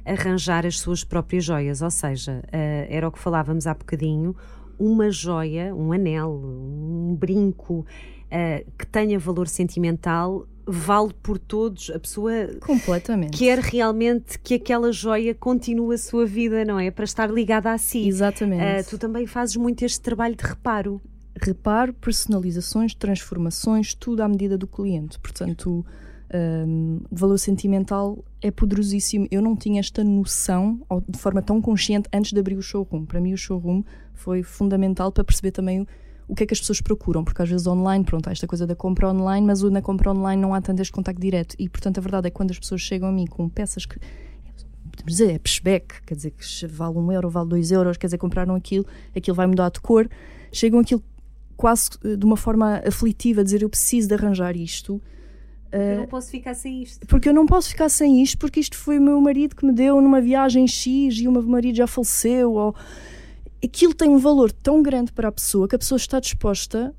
arranjar 0.05 0.67
as 0.67 0.79
suas 0.79 1.03
próprias 1.03 1.45
joias, 1.45 1.83
ou 1.83 1.91
seja, 1.91 2.43
uh, 2.47 2.87
era 2.89 3.09
o 3.09 3.13
que 3.13 3.19
falávamos 3.19 3.67
há 3.67 3.75
bocadinho, 3.75 4.37
uma 4.79 5.11
joia, 5.11 5.75
um 5.75 5.93
anel, 5.93 6.31
um 6.33 7.17
brinco 7.19 7.81
uh, 7.81 8.73
que 8.79 8.87
tenha 8.87 9.19
valor 9.19 9.49
sentimental 9.49 10.47
vale 10.67 11.13
por 11.23 11.39
todos. 11.39 11.91
A 11.91 11.99
pessoa 11.99 12.33
completamente 12.61 13.37
quer 13.37 13.59
realmente 13.59 14.39
que 14.39 14.55
aquela 14.55 14.91
joia 14.93 15.35
continue 15.35 15.95
a 15.95 15.99
sua 15.99 16.27
vida, 16.27 16.65
não 16.65 16.79
é? 16.79 16.91
Para 16.91 17.05
estar 17.05 17.31
ligada 17.31 17.71
a 17.71 17.79
si. 17.79 18.07
Exatamente. 18.09 18.63
Uh, 18.63 18.91
tu 18.91 18.99
também 18.99 19.27
fazes 19.27 19.57
muito 19.57 19.85
este 19.85 20.01
trabalho 20.01 20.35
de 20.35 20.45
reparo. 20.45 21.01
Reparo, 21.41 21.93
personalizações, 21.93 22.95
transformações, 22.95 23.93
tudo 23.93 24.23
à 24.23 24.29
medida 24.29 24.57
do 24.57 24.67
cliente. 24.67 25.19
Portanto, 25.19 25.85
um, 26.33 27.01
o 27.11 27.17
valor 27.17 27.39
sentimental 27.39 28.25
é 28.41 28.51
poderosíssimo. 28.51 29.27
Eu 29.31 29.43
não 29.43 29.57
tinha 29.57 29.81
esta 29.81 30.03
noção 30.03 30.81
de 31.09 31.19
forma 31.19 31.43
tão 31.43 31.61
consciente 31.61 32.09
antes 32.13 32.33
de 32.33 32.39
abrir 32.39 32.57
o 32.57 32.63
showroom. 32.63 33.05
Para 33.05 33.21
mim, 33.21 33.33
o 33.33 33.37
showroom 33.37 33.83
foi 34.13 34.43
fundamental 34.43 35.13
para 35.13 35.25
perceber 35.25 35.51
também 35.51 35.81
o, 35.81 35.87
o 36.29 36.35
que 36.35 36.45
é 36.45 36.47
que 36.47 36.55
as 36.55 36.61
pessoas 36.61 36.81
procuram, 36.81 37.25
porque 37.25 37.43
às 37.43 37.49
vezes 37.49 37.67
online, 37.67 38.05
pronto, 38.05 38.29
há 38.29 38.33
esta 38.33 38.47
coisa 38.47 38.67
da 38.67 38.75
compra 38.75 39.09
online, 39.11 39.47
mas 39.47 39.63
na 39.63 39.83
compra 39.83 40.11
online 40.11 40.41
não 40.41 40.55
há 40.55 40.61
tanto 40.61 40.81
este 40.81 40.93
contacto 40.93 41.21
direto. 41.21 41.55
E 41.59 41.69
portanto 41.69 41.99
a 41.99 42.01
verdade 42.01 42.27
é 42.29 42.31
que 42.31 42.37
quando 42.37 42.51
as 42.51 42.59
pessoas 42.59 42.81
chegam 42.81 43.09
a 43.09 43.13
mim 43.13 43.27
com 43.27 43.49
peças 43.49 43.85
que 43.85 43.99
podemos 44.91 45.13
dizer, 45.13 45.35
é 45.35 45.39
pushback, 45.39 46.03
quer 46.07 46.15
dizer 46.15 46.31
que 46.31 46.67
vale 46.67 46.97
um 46.97 47.11
euro, 47.11 47.29
vale 47.29 47.49
dois 47.49 47.71
euros, 47.71 47.97
quer 47.97 48.07
dizer, 48.07 48.19
compraram 48.19 48.55
aquilo, 48.55 48.87
aquilo 49.15 49.35
vai 49.35 49.47
mudar 49.47 49.71
de 49.71 49.81
cor, 49.81 50.09
chegam 50.53 50.81
aquilo 50.81 51.03
quase 51.57 51.91
eh, 52.05 52.17
de 52.17 52.25
uma 52.25 52.37
forma 52.37 52.81
aflitiva, 52.87 53.43
dizer 53.43 53.63
eu 53.63 53.69
preciso 53.69 54.09
de 54.09 54.15
arranjar 54.15 54.57
isto. 54.57 55.03
Eu 55.77 55.99
não 55.99 56.07
posso 56.07 56.31
ficar 56.31 56.55
sem 56.55 56.83
isto. 56.83 57.07
Porque 57.07 57.29
eu 57.29 57.35
não 57.35 57.47
posso 57.47 57.69
ficar 57.71 57.89
sem 57.89 58.23
isto, 58.23 58.39
porque 58.39 58.61
isto 58.61 58.77
foi 58.77 58.99
o 58.99 59.03
meu 59.03 59.21
marido 59.21 59.57
que 59.57 59.67
me 59.67 59.73
deu 59.73 60.01
numa 60.01 60.21
viagem 60.21 60.67
X 60.67 61.17
e 61.19 61.27
o 61.27 61.33
meu 61.33 61.43
marido 61.43 61.77
já 61.77 61.87
faleceu. 61.87 62.53
Ou... 62.53 62.75
Aquilo 63.63 63.95
tem 63.95 64.09
um 64.09 64.19
valor 64.19 64.53
tão 64.53 64.83
grande 64.83 65.13
para 65.13 65.29
a 65.29 65.33
pessoa 65.33 65.67
que 65.67 65.75
a 65.75 65.79
pessoa 65.79 65.97
está 65.97 66.21
disposta 66.21 66.95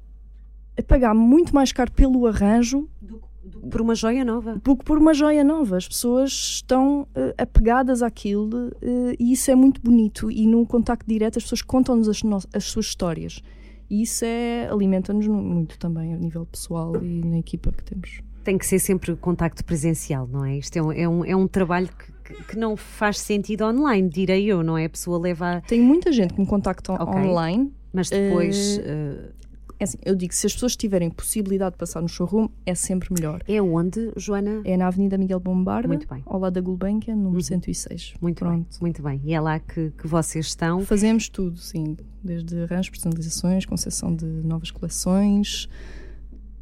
a 0.77 0.83
pagar 0.83 1.13
muito 1.13 1.55
mais 1.55 1.71
caro 1.71 1.91
pelo 1.91 2.27
arranjo 2.27 2.89
do, 3.01 3.21
do, 3.43 3.59
por 3.69 3.81
uma 3.81 3.95
joia 3.95 4.25
nova. 4.25 4.59
Que 4.59 4.75
por 4.83 4.97
uma 4.97 5.13
joia 5.13 5.43
nova. 5.43 5.77
As 5.77 5.87
pessoas 5.87 6.31
estão 6.31 7.03
uh, 7.03 7.33
apegadas 7.37 8.01
àquilo 8.01 8.67
uh, 8.67 9.15
e 9.17 9.31
isso 9.31 9.49
é 9.49 9.55
muito 9.55 9.81
bonito. 9.81 10.29
E 10.29 10.45
no 10.45 10.65
contacto 10.65 11.07
direto 11.07 11.37
as 11.37 11.43
pessoas 11.43 11.61
contam-nos 11.61 12.09
as, 12.09 12.21
as 12.53 12.65
suas 12.65 12.87
histórias. 12.87 13.41
E 13.89 14.01
isso 14.01 14.25
é, 14.25 14.67
alimenta-nos 14.69 15.27
muito 15.27 15.77
também 15.77 16.13
a 16.13 16.17
nível 16.17 16.45
pessoal 16.45 16.95
e 17.01 17.23
na 17.23 17.37
equipa 17.37 17.71
que 17.71 17.83
temos 17.83 18.21
tem 18.45 18.57
que 18.59 18.65
ser 18.65 18.79
sempre 18.79 19.15
contacto 19.15 19.65
presencial, 19.65 20.27
não 20.27 20.45
é? 20.45 20.57
Isto 20.57 20.77
é 20.77 20.81
um, 20.81 20.91
é 20.91 21.09
um, 21.09 21.25
é 21.25 21.35
um 21.35 21.47
trabalho 21.47 21.89
que, 22.23 22.43
que, 22.43 22.57
não 22.57 22.77
faz 22.77 23.19
sentido 23.19 23.65
online, 23.65 24.07
direi 24.07 24.45
eu, 24.45 24.63
não 24.63 24.77
é? 24.77 24.85
A 24.85 24.89
pessoa 24.89 25.17
leva. 25.19 25.61
Tem 25.67 25.81
muita 25.81 26.11
gente 26.11 26.35
que 26.35 26.39
me 26.39 26.45
contacta 26.45 26.93
okay. 26.93 27.21
online. 27.21 27.73
Mas 27.91 28.09
depois. 28.09 28.77
Uh... 28.77 29.33
É 29.77 29.83
assim, 29.83 29.97
eu 30.05 30.15
digo, 30.15 30.33
se 30.33 30.47
as 30.47 30.53
pessoas 30.53 30.73
tiverem 30.73 31.09
possibilidade 31.09 31.73
de 31.73 31.79
passar 31.79 32.01
no 32.01 32.07
showroom, 32.07 32.47
é 32.65 32.73
sempre 32.73 33.09
melhor. 33.11 33.43
É 33.45 33.61
onde, 33.61 34.09
Joana? 34.15 34.61
É 34.63 34.77
na 34.77 34.87
Avenida 34.87 35.17
Miguel 35.17 35.37
Bombarda, 35.37 35.89
muito 35.89 36.07
bem. 36.07 36.23
ao 36.25 36.39
lado 36.39 36.53
da 36.53 36.61
Gulbenkian, 36.61 37.13
número 37.13 37.35
uhum. 37.35 37.41
106. 37.41 38.13
Muito 38.21 38.39
Pronto. 38.39 38.53
bem, 38.55 38.65
muito 38.79 39.03
bem. 39.03 39.21
E 39.25 39.33
é 39.33 39.41
lá 39.41 39.59
que, 39.59 39.91
que 39.91 40.07
vocês 40.07 40.45
estão? 40.45 40.79
Fazemos 40.85 41.27
tudo, 41.27 41.57
sim. 41.57 41.97
Desde 42.23 42.63
arranjos, 42.63 42.89
personalizações, 42.89 43.65
concessão 43.65 44.15
de 44.15 44.25
novas 44.25 44.71
coleções, 44.71 45.67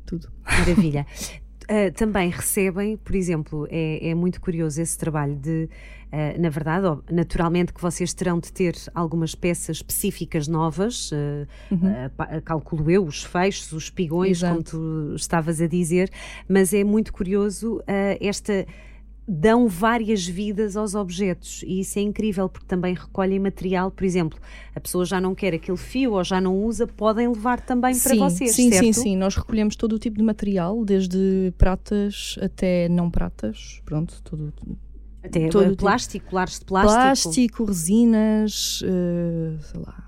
tudo. 0.07 0.31
Maravilha. 0.43 1.05
Uh, 1.63 1.91
também 1.93 2.29
recebem, 2.29 2.97
por 2.97 3.15
exemplo, 3.15 3.67
é, 3.69 4.09
é, 4.09 4.15
muito 4.15 4.41
curioso 4.41 4.81
esse 4.81 4.97
trabalho 4.97 5.35
de, 5.35 5.69
uh, 6.11 6.41
na 6.41 6.49
verdade, 6.49 6.85
ó, 6.85 6.97
naturalmente 7.09 7.73
que 7.73 7.81
vocês 7.81 8.13
terão 8.13 8.37
de 8.37 8.51
ter 8.51 8.75
algumas 8.93 9.33
peças 9.33 9.77
específicas 9.77 10.47
novas, 10.47 11.11
uh, 11.11 11.47
uhum. 11.71 12.41
calculo 12.43 12.91
eu, 12.91 13.05
os 13.05 13.23
fechos, 13.23 13.71
os 13.71 13.83
espigões, 13.85 14.39
Exato. 14.39 14.53
como 14.53 14.63
tu 14.63 15.15
estavas 15.15 15.61
a 15.61 15.67
dizer, 15.67 16.09
mas 16.49 16.73
é 16.73 16.83
muito 16.83 17.13
curioso 17.13 17.81
esta 18.19 18.65
dão 19.27 19.67
várias 19.67 20.27
vidas 20.27 20.75
aos 20.75 20.95
objetos 20.95 21.63
e 21.65 21.79
isso 21.79 21.97
é 21.97 22.01
incrível 22.01 22.49
porque 22.49 22.67
também 22.67 22.93
recolhem 22.93 23.39
material, 23.39 23.89
por 23.89 24.03
exemplo, 24.03 24.37
a 24.75 24.79
pessoa 24.79 25.05
já 25.05 25.21
não 25.21 25.33
quer 25.33 25.53
aquele 25.53 25.77
fio 25.77 26.13
ou 26.13 26.23
já 26.23 26.41
não 26.41 26.61
usa, 26.63 26.85
podem 26.85 27.27
levar 27.29 27.61
também 27.61 27.93
sim, 27.93 28.17
para 28.17 28.29
vocês, 28.29 28.53
sim, 28.53 28.69
certo? 28.69 28.85
Sim, 28.85 28.93
sim, 28.93 29.17
nós 29.17 29.35
recolhemos 29.35 29.75
todo 29.75 29.93
o 29.93 29.99
tipo 29.99 30.17
de 30.17 30.23
material, 30.23 30.83
desde 30.83 31.53
pratas 31.57 32.37
até 32.41 32.89
não 32.89 33.09
pratas, 33.09 33.81
pronto, 33.85 34.21
todo 34.23 34.53
até 35.23 35.47
todo 35.47 35.77
plástico, 35.77 36.19
tipo. 36.19 36.29
colares 36.29 36.59
de 36.59 36.65
plástico. 36.65 37.01
Plástico, 37.01 37.65
resinas, 37.65 38.81
uh, 38.81 39.57
sei 39.61 39.79
lá. 39.79 40.03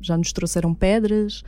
Já 0.00 0.16
nos 0.16 0.32
trouxeram 0.32 0.74
pedras, 0.74 1.42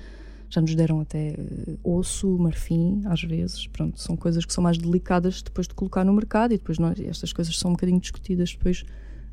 já 0.48 0.60
nos 0.60 0.74
deram 0.74 1.00
até 1.00 1.34
uh, 1.38 1.98
osso, 1.98 2.38
marfim, 2.38 3.02
às 3.06 3.22
vezes. 3.22 3.66
Pronto, 3.66 4.00
são 4.00 4.16
coisas 4.16 4.44
que 4.44 4.52
são 4.52 4.62
mais 4.62 4.78
delicadas 4.78 5.42
depois 5.42 5.66
de 5.66 5.74
colocar 5.74 6.04
no 6.04 6.12
mercado 6.12 6.52
e 6.52 6.58
depois 6.58 6.78
nós, 6.78 6.98
estas 7.00 7.32
coisas 7.32 7.58
são 7.58 7.70
um 7.70 7.74
bocadinho 7.74 8.00
discutidas 8.00 8.52
depois 8.52 8.82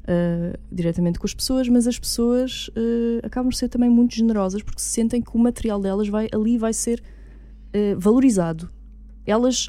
uh, 0.03 0.57
diretamente 0.71 1.19
com 1.19 1.25
as 1.25 1.33
pessoas, 1.33 1.67
mas 1.67 1.87
as 1.87 1.99
pessoas 1.99 2.69
uh, 2.69 3.25
acabam 3.25 3.49
por 3.49 3.55
ser 3.55 3.69
também 3.69 3.89
muito 3.89 4.15
generosas 4.15 4.61
porque 4.61 4.81
sentem 4.81 5.21
que 5.21 5.35
o 5.35 5.39
material 5.39 5.79
delas 5.79 6.07
vai, 6.07 6.27
ali 6.33 6.57
vai 6.57 6.73
ser 6.73 7.01
valorizado. 7.97 8.69
Elas 9.25 9.67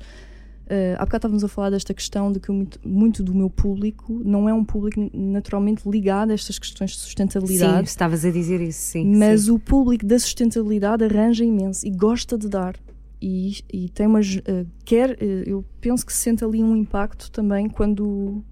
Uh, 0.64 0.97
há 0.97 1.04
bocado 1.04 1.18
estávamos 1.18 1.44
a 1.44 1.49
falar 1.49 1.71
desta 1.71 1.92
questão 1.92 2.33
de 2.33 2.40
que 2.40 2.50
muito, 2.50 2.80
muito, 2.83 3.23
do 3.23 3.35
meu 3.35 3.50
público 3.50 4.23
não 4.25 4.49
é 4.49 4.54
um 4.54 4.64
público 4.64 5.11
naturalmente 5.12 5.87
ligado 5.87 6.30
a 6.30 6.35
estas 6.35 6.59
questões 6.59 6.92
de 6.92 7.00
sustentabilidade. 7.00 7.78
Sim, 7.80 7.85
estavas 7.85 8.25
a 8.25 8.30
dizer 8.30 8.62
isso, 8.62 8.78
sim. 8.78 9.04
Mas 9.14 9.42
sim. 9.42 9.50
o 9.50 9.59
público 9.59 10.06
da 10.06 10.18
sustentabilidade 10.18 11.04
arranja 11.04 11.44
imenso 11.44 11.87
e 11.87 11.90
gosta 11.90 12.38
de 12.38 12.49
dar. 12.49 12.76
E, 13.21 13.59
e 13.73 13.88
tem 13.90 14.06
umas. 14.06 14.37
Uh, 14.37 14.66
quer, 14.85 15.11
uh, 15.11 15.42
eu 15.47 15.64
penso 15.80 16.04
que 16.04 16.12
se 16.12 16.21
sente 16.21 16.42
ali 16.44 16.62
um 16.62 16.75
impacto 16.75 17.30
também 17.30 17.68
quando. 17.68 18.42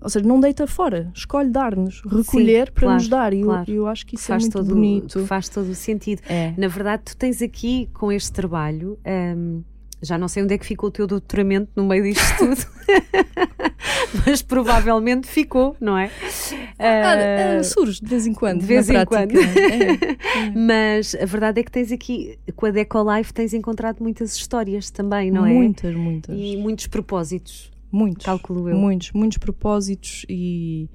Ou 0.00 0.10
seja, 0.10 0.26
não 0.26 0.40
deita 0.40 0.66
fora, 0.66 1.10
escolhe 1.14 1.48
dar-nos, 1.48 2.02
recolher 2.02 2.68
sim, 2.68 2.72
para 2.72 2.82
claro, 2.82 2.94
nos 2.94 3.08
dar. 3.08 3.32
E 3.32 3.42
claro. 3.42 3.70
eu, 3.70 3.74
eu, 3.74 3.86
acho 3.86 4.06
que 4.06 4.16
isso 4.16 4.26
faz 4.26 4.42
é 4.42 4.44
muito 4.44 4.58
todo, 4.58 4.74
bonito. 4.74 5.26
Faz 5.26 5.48
todo 5.48 5.70
o 5.70 5.74
sentido. 5.74 6.20
É. 6.28 6.52
Na 6.56 6.68
verdade, 6.68 7.02
tu 7.04 7.16
tens 7.16 7.40
aqui 7.40 7.88
com 7.94 8.10
este 8.10 8.32
trabalho. 8.32 8.98
Um, 9.06 9.62
já 10.02 10.18
não 10.18 10.26
sei 10.26 10.42
onde 10.42 10.54
é 10.54 10.58
que 10.58 10.66
ficou 10.66 10.88
o 10.88 10.92
teu 10.92 11.06
doutoramento 11.06 11.70
no 11.76 11.84
meio 11.84 12.02
disto 12.02 12.22
tudo, 12.36 12.66
mas 14.26 14.42
provavelmente 14.42 15.28
ficou, 15.28 15.76
não 15.80 15.96
é? 15.96 16.10
Ah, 16.78 17.60
uh, 17.60 17.64
surge 17.64 18.00
de 18.00 18.08
vez 18.08 18.26
em 18.26 18.34
quando. 18.34 18.60
De 18.60 18.66
vez 18.66 18.90
em 18.90 18.92
prática. 18.92 19.16
quando. 19.16 19.36
É, 19.38 19.92
é. 19.92 20.50
Mas 20.54 21.14
a 21.14 21.24
verdade 21.24 21.60
é 21.60 21.62
que 21.62 21.70
tens 21.70 21.92
aqui, 21.92 22.38
com 22.56 22.66
a 22.66 22.70
Decolife, 22.70 23.32
tens 23.32 23.54
encontrado 23.54 24.02
muitas 24.02 24.34
histórias 24.34 24.90
também, 24.90 25.30
não 25.30 25.46
é? 25.46 25.52
Muitas, 25.52 25.94
muitas. 25.94 26.36
E 26.36 26.56
muitos 26.56 26.88
propósitos. 26.88 27.70
Muitos. 27.90 28.24
Calculo 28.24 28.68
eu. 28.68 28.76
Muitos, 28.76 29.12
muitos 29.12 29.38
propósitos 29.38 30.26
e, 30.28 30.88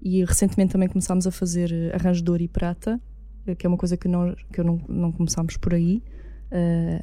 e 0.00 0.24
recentemente 0.24 0.72
também 0.72 0.88
começámos 0.88 1.26
a 1.26 1.30
fazer 1.30 1.72
arranjo 1.94 2.22
de 2.22 2.30
ouro 2.30 2.42
e 2.42 2.48
prata, 2.48 3.00
que 3.58 3.66
é 3.66 3.68
uma 3.68 3.78
coisa 3.78 3.96
que, 3.96 4.06
nós, 4.06 4.36
que 4.52 4.60
eu 4.60 4.64
não, 4.64 4.80
não 4.88 5.10
começámos 5.10 5.56
por 5.56 5.74
aí. 5.74 6.02
Uh, 6.52 7.02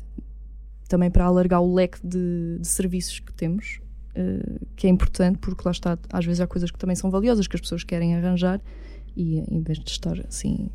também 0.88 1.10
para 1.10 1.26
alargar 1.26 1.62
o 1.62 1.74
leque 1.74 2.00
de, 2.06 2.58
de 2.60 2.68
serviços 2.68 3.20
que 3.20 3.34
temos, 3.34 3.80
uh, 4.16 4.66
que 4.76 4.88
é 4.88 4.90
importante, 4.90 5.40
porque 5.40 5.62
lá 5.66 5.72
está, 5.72 5.98
às 6.12 6.26
vezes 6.26 6.42
há 6.42 6.48
coisas 6.48 6.72
que 6.72 6.78
também 6.78 6.96
são 6.96 7.10
valiosas 7.10 7.48
que 7.48 7.56
as 7.56 7.62
pessoas 7.62 7.84
querem 7.84 8.16
arranjar 8.16 8.62
e 9.16 9.40
em 9.40 9.62
vez 9.62 9.80
de 9.80 9.90
estar 9.90 10.20
assim 10.28 10.70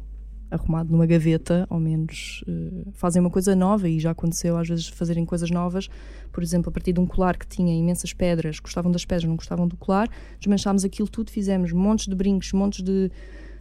arrumado 0.50 0.90
numa 0.90 1.06
gaveta, 1.06 1.64
ao 1.70 1.78
menos 1.78 2.42
uh, 2.48 2.90
fazem 2.92 3.20
uma 3.20 3.30
coisa 3.30 3.54
nova 3.54 3.88
e 3.88 4.00
já 4.00 4.10
aconteceu 4.10 4.56
às 4.56 4.68
vezes 4.68 4.88
fazerem 4.88 5.24
coisas 5.24 5.50
novas, 5.50 5.88
por 6.32 6.42
exemplo, 6.42 6.70
a 6.70 6.72
partir 6.72 6.92
de 6.92 7.00
um 7.00 7.06
colar 7.06 7.36
que 7.36 7.46
tinha 7.46 7.72
imensas 7.72 8.12
pedras, 8.12 8.58
gostavam 8.58 8.90
das 8.90 9.04
pedras, 9.04 9.28
não 9.28 9.36
gostavam 9.36 9.68
do 9.68 9.76
colar, 9.76 10.08
desmanchámos 10.38 10.84
aquilo 10.84 11.08
tudo, 11.08 11.30
fizemos 11.30 11.72
montes 11.72 12.08
de 12.08 12.14
brincos, 12.16 12.52
montes 12.52 12.82
de 12.82 13.10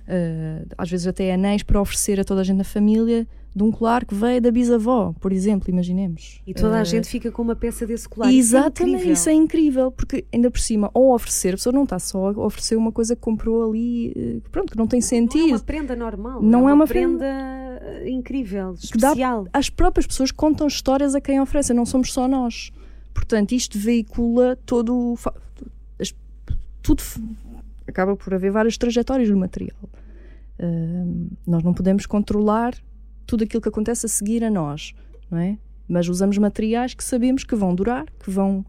uh, 0.08 0.68
às 0.78 0.90
vezes 0.90 1.06
até 1.06 1.32
anéis 1.32 1.62
para 1.62 1.80
oferecer 1.80 2.20
a 2.20 2.24
toda 2.24 2.42
a 2.42 2.44
gente 2.44 2.58
na 2.58 2.64
família 2.64 3.28
de 3.56 3.64
um 3.64 3.72
colar 3.72 4.06
que 4.06 4.14
veio 4.14 4.40
da 4.40 4.52
bisavó, 4.52 5.14
por 5.20 5.34
exemplo, 5.34 5.70
imaginemos. 5.70 6.42
E 6.46 6.54
toda 6.54 6.78
a 6.78 6.82
uh, 6.82 6.86
gente 6.86 7.08
fica 7.08 7.32
com 7.32 7.42
uma 7.42 7.56
peça 7.56 7.86
desse 7.86 8.08
colar. 8.08 8.32
Exatamente, 8.32 9.02
isso 9.02 9.08
é, 9.08 9.14
isso 9.14 9.30
é 9.30 9.34
incrível, 9.34 9.92
porque 9.92 10.26
ainda 10.32 10.52
por 10.52 10.60
cima, 10.60 10.90
ao 10.94 11.14
oferecer, 11.14 11.50
a 11.50 11.58
pessoa 11.58 11.74
não 11.74 11.84
está 11.84 11.98
só 11.98 12.30
a 12.30 12.46
oferecer 12.46 12.76
uma 12.76 12.92
coisa 12.92 13.16
que 13.16 13.22
comprou 13.22 13.68
ali, 13.68 14.14
eh, 14.16 14.38
pronto, 14.52 14.72
que 14.72 14.78
não 14.78 14.88
tem 14.88 15.02
sentido. 15.02 15.48
Não 15.48 15.50
é 15.50 15.58
uma 15.58 15.60
prenda 15.60 15.96
normal, 15.96 16.42
não 16.42 16.70
é, 16.70 16.72
é 16.72 16.74
uma, 16.76 16.88
prenda, 16.88 17.18
prenda 17.18 18.10
incrível, 18.10 18.74
especial. 18.74 19.46
Dá, 19.46 19.50
as 19.54 19.70
próprias 19.70 20.06
pessoas 20.06 20.32
contam 20.32 20.68
histórias 20.68 21.16
a 21.16 21.22
quem 21.22 21.42
oferece, 21.42 21.74
não 21.74 21.86
somos 21.86 22.14
só 22.14 22.28
nós. 22.28 22.72
Portanto, 23.14 23.52
isto 23.54 23.78
veicula 23.78 24.58
todo. 24.66 25.18
Tudo 26.82 27.04
acaba 27.86 28.16
por 28.16 28.34
haver 28.34 28.52
várias 28.52 28.78
trajetórias 28.78 29.28
do 29.28 29.36
material. 29.36 29.78
Uh, 30.60 31.30
nós 31.46 31.64
não 31.64 31.74
podemos 31.74 32.06
controlar 32.06 32.74
tudo 33.30 33.44
aquilo 33.44 33.62
que 33.62 33.70
acontece 33.70 34.08
a 34.08 34.10
seguir 34.10 34.44
a 34.44 34.50
nós, 34.50 34.92
não 35.30 35.38
é? 35.38 35.60
Mas 35.88 36.10
usamos 36.10 36.36
materiais 36.40 36.96
que 36.96 37.04
sabemos 37.04 37.44
que 37.44 37.56
vão 37.56 37.76
durar, 37.76 38.06
que 38.20 38.32
vão 38.32 38.66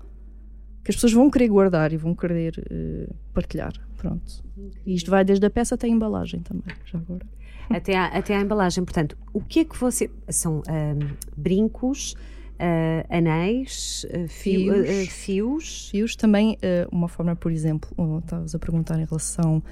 que 0.84 0.90
as 0.90 0.96
pessoas 0.96 1.14
vão 1.14 1.30
querer 1.30 1.48
guardar 1.48 1.92
e 1.94 1.96
vão 1.96 2.14
querer 2.14 2.54
uh, 2.58 3.14
partilhar. 3.32 3.72
Pronto. 3.96 4.44
E 4.84 4.94
isto 4.94 5.10
vai 5.10 5.24
desde 5.24 5.44
a 5.46 5.50
peça 5.50 5.74
até 5.74 5.86
a 5.86 5.90
embalagem 5.90 6.40
também, 6.40 6.74
já 6.84 6.98
agora. 6.98 7.26
Até 7.70 7.96
à, 7.96 8.06
até 8.06 8.36
à 8.36 8.40
embalagem. 8.40 8.84
Portanto, 8.84 9.16
o 9.32 9.40
que 9.40 9.60
é 9.60 9.64
que 9.64 9.78
você. 9.78 10.10
São 10.28 10.58
um, 10.58 11.14
brincos, 11.36 12.12
uh, 12.12 13.06
anéis, 13.08 14.06
uh, 14.10 14.28
fio, 14.28 14.84
fios. 14.84 15.08
fios. 15.08 15.90
Fios 15.90 16.16
também, 16.16 16.58
uma 16.90 17.08
forma, 17.08 17.34
por 17.34 17.50
exemplo, 17.50 17.90
estavas 18.18 18.54
a 18.54 18.58
perguntar 18.58 18.98
em 18.98 19.04
relação 19.04 19.62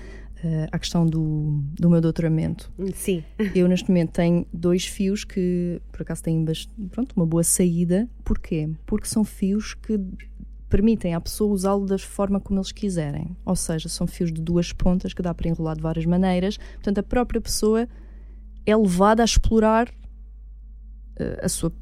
uh, 0.44 0.68
à 0.70 0.78
questão 0.78 1.06
do, 1.06 1.62
do 1.78 1.90
meu 1.90 2.00
doutoramento. 2.00 2.72
Sim. 2.94 3.22
Eu, 3.54 3.68
neste 3.68 3.88
momento, 3.88 4.12
tenho 4.12 4.46
dois 4.52 4.84
fios 4.86 5.24
que, 5.24 5.80
por 5.92 6.02
acaso, 6.02 6.22
têm 6.22 6.44
pronto, 6.90 7.12
uma 7.16 7.26
boa 7.26 7.42
saída. 7.42 8.08
Porquê? 8.24 8.70
Porque 8.86 9.06
são 9.06 9.24
fios 9.24 9.74
que 9.74 10.00
permitem 10.68 11.14
à 11.14 11.20
pessoa 11.20 11.52
usá-lo 11.52 11.86
da 11.86 11.98
forma 11.98 12.40
como 12.40 12.58
eles 12.58 12.72
quiserem. 12.72 13.36
Ou 13.44 13.56
seja, 13.56 13.88
são 13.88 14.06
fios 14.06 14.32
de 14.32 14.40
duas 14.40 14.72
pontas 14.72 15.14
que 15.14 15.22
dá 15.22 15.34
para 15.34 15.48
enrolar 15.48 15.76
de 15.76 15.82
várias 15.82 16.04
maneiras. 16.04 16.58
Portanto, 16.74 16.98
a 16.98 17.02
própria 17.02 17.40
pessoa 17.40 17.88
é 18.66 18.76
levada 18.76 19.22
a 19.22 19.24
explorar 19.24 19.88
uh, 19.88 21.38
a 21.42 21.48
sua 21.48 21.72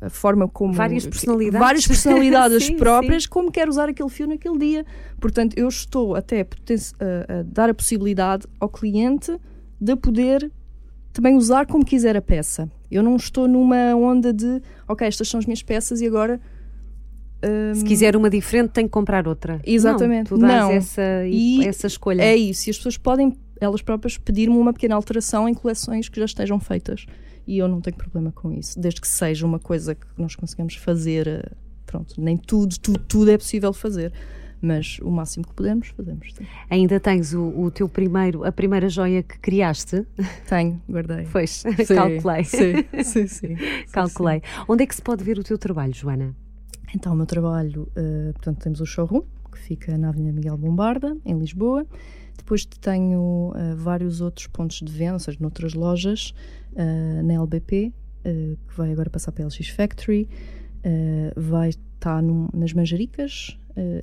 a 0.00 0.08
forma 0.08 0.48
como 0.48 0.72
várias 0.72 1.06
personalidades, 1.06 1.66
várias 1.66 1.86
personalidades 1.86 2.64
sim, 2.66 2.76
próprias 2.76 3.24
sim. 3.24 3.28
como 3.28 3.50
quer 3.50 3.68
usar 3.68 3.88
aquele 3.88 4.08
fio 4.08 4.26
naquele 4.26 4.58
dia. 4.58 4.86
Portanto 5.20 5.56
eu 5.56 5.68
estou 5.68 6.14
até 6.14 6.40
a, 6.40 6.44
a 6.44 7.42
dar 7.42 7.70
a 7.70 7.74
possibilidade 7.74 8.46
ao 8.60 8.68
cliente 8.68 9.36
de 9.80 9.96
poder 9.96 10.50
também 11.12 11.34
usar 11.36 11.66
como 11.66 11.84
quiser 11.84 12.16
a 12.16 12.22
peça. 12.22 12.70
Eu 12.90 13.02
não 13.02 13.16
estou 13.16 13.48
numa 13.48 13.94
onda 13.94 14.32
de 14.32 14.62
ok 14.86 15.06
estas 15.06 15.28
são 15.28 15.38
as 15.38 15.46
minhas 15.46 15.62
peças 15.62 16.00
e 16.00 16.06
agora 16.06 16.40
um, 17.44 17.74
se 17.74 17.84
quiser 17.84 18.16
uma 18.16 18.30
diferente 18.30 18.70
tem 18.70 18.84
que 18.84 18.90
comprar 18.90 19.26
outra. 19.26 19.60
Exatamente. 19.64 20.30
não, 20.30 20.38
tu 20.38 20.40
dás 20.40 20.62
não. 20.62 20.70
essa, 20.70 21.26
e 21.26 21.66
essa 21.66 21.86
escolha. 21.86 22.22
é 22.22 22.36
isso. 22.36 22.68
E 22.68 22.70
as 22.70 22.76
pessoas 22.76 22.96
podem 22.96 23.36
elas 23.60 23.82
próprias 23.82 24.16
pedir-me 24.16 24.56
uma 24.56 24.72
pequena 24.72 24.94
alteração 24.94 25.48
em 25.48 25.54
coleções 25.54 26.08
que 26.08 26.20
já 26.20 26.26
estejam 26.26 26.60
feitas 26.60 27.06
e 27.48 27.56
eu 27.58 27.66
não 27.66 27.80
tenho 27.80 27.96
problema 27.96 28.30
com 28.30 28.52
isso, 28.52 28.78
desde 28.78 29.00
que 29.00 29.08
seja 29.08 29.46
uma 29.46 29.58
coisa 29.58 29.94
que 29.94 30.06
nós 30.18 30.36
conseguimos 30.36 30.74
fazer. 30.76 31.26
eh, 31.26 31.50
Pronto, 31.86 32.20
nem 32.20 32.36
tudo, 32.36 32.78
tudo, 32.78 32.98
tudo 32.98 33.30
é 33.30 33.38
possível 33.38 33.72
fazer, 33.72 34.12
mas 34.60 34.98
o 35.00 35.10
máximo 35.10 35.46
que 35.46 35.54
podemos, 35.54 35.88
fazemos. 35.88 36.34
Sim. 36.34 36.44
Ainda 36.68 37.00
tens 37.00 37.32
o, 37.32 37.48
o, 37.58 37.70
teu 37.70 37.88
primeiro, 37.88 38.44
a 38.44 38.52
primeira 38.52 38.90
joia 38.90 39.22
que 39.22 39.38
criaste? 39.38 40.06
Tenho, 40.46 40.82
guardei. 40.86 41.26
Pois, 41.32 41.50
sim, 41.50 41.94
calculei. 41.94 42.44
Sim, 42.44 42.84
sim, 43.02 43.26
sim. 43.56 43.56
calculei. 43.90 44.40
Sim. 44.44 44.64
Onde 44.68 44.82
é 44.84 44.86
que 44.86 44.94
se 44.94 45.00
pode 45.00 45.24
ver 45.24 45.38
o 45.38 45.42
teu 45.42 45.56
trabalho, 45.56 45.94
Joana? 45.94 46.36
Então, 46.94 47.14
o 47.14 47.16
meu 47.16 47.24
trabalho, 47.24 47.88
uh, 47.96 48.32
portanto, 48.34 48.58
temos 48.62 48.82
o 48.82 48.84
showroom, 48.84 49.22
que 49.50 49.58
fica 49.58 49.96
na 49.96 50.10
Avenida 50.10 50.32
Miguel 50.34 50.58
Bombarda, 50.58 51.16
em 51.24 51.38
Lisboa. 51.38 51.86
Depois 52.38 52.64
tenho 52.64 53.52
uh, 53.54 53.76
vários 53.76 54.20
outros 54.20 54.46
pontos 54.46 54.80
de 54.80 54.90
venda, 54.90 55.14
ou 55.14 55.18
seja, 55.18 55.36
noutras 55.40 55.74
lojas, 55.74 56.32
uh, 56.72 57.22
na 57.22 57.34
LBP, 57.34 57.92
uh, 57.92 58.56
que 58.66 58.76
vai 58.76 58.92
agora 58.92 59.10
passar 59.10 59.32
para 59.32 59.44
a 59.44 59.48
LX 59.48 59.68
Factory, 59.68 60.28
vai 61.36 61.70
estar 61.70 62.22
no, 62.22 62.48
nas 62.54 62.72
Manjericas, 62.72 63.58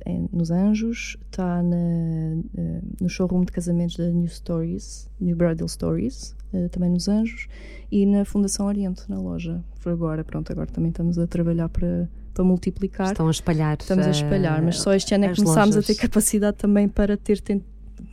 em, 0.06 0.28
nos 0.32 0.50
Anjos, 0.50 1.16
está 1.24 1.60
no 1.62 3.08
showroom 3.08 3.44
de 3.44 3.50
casamentos 3.50 3.96
da 3.96 4.08
New 4.08 4.28
Stories, 4.28 5.08
New 5.20 5.34
Bridal 5.34 5.66
Stories, 5.66 6.36
também 6.70 6.90
nos 6.90 7.08
Anjos, 7.08 7.48
e 7.90 8.06
na 8.06 8.24
Fundação 8.24 8.66
Oriente, 8.66 9.02
na 9.08 9.18
loja. 9.18 9.64
Por 9.82 9.90
agora, 9.90 10.22
pronto, 10.22 10.52
agora 10.52 10.70
também 10.70 10.90
estamos 10.90 11.18
a 11.18 11.26
trabalhar 11.26 11.68
para 11.70 12.08
para 12.36 12.44
multiplicar. 12.44 13.12
Estão 13.12 13.28
a 13.28 13.30
espalhar. 13.30 13.78
Estamos 13.80 14.06
a 14.06 14.10
espalhar, 14.10 14.62
mas 14.62 14.78
só 14.78 14.92
este 14.92 15.14
ano 15.14 15.24
é 15.24 15.28
que 15.30 15.36
começámos 15.36 15.74
lojas. 15.74 15.90
a 15.90 15.94
ter 15.94 16.00
capacidade 16.00 16.56
também 16.58 16.86
para 16.86 17.16
ter 17.16 17.40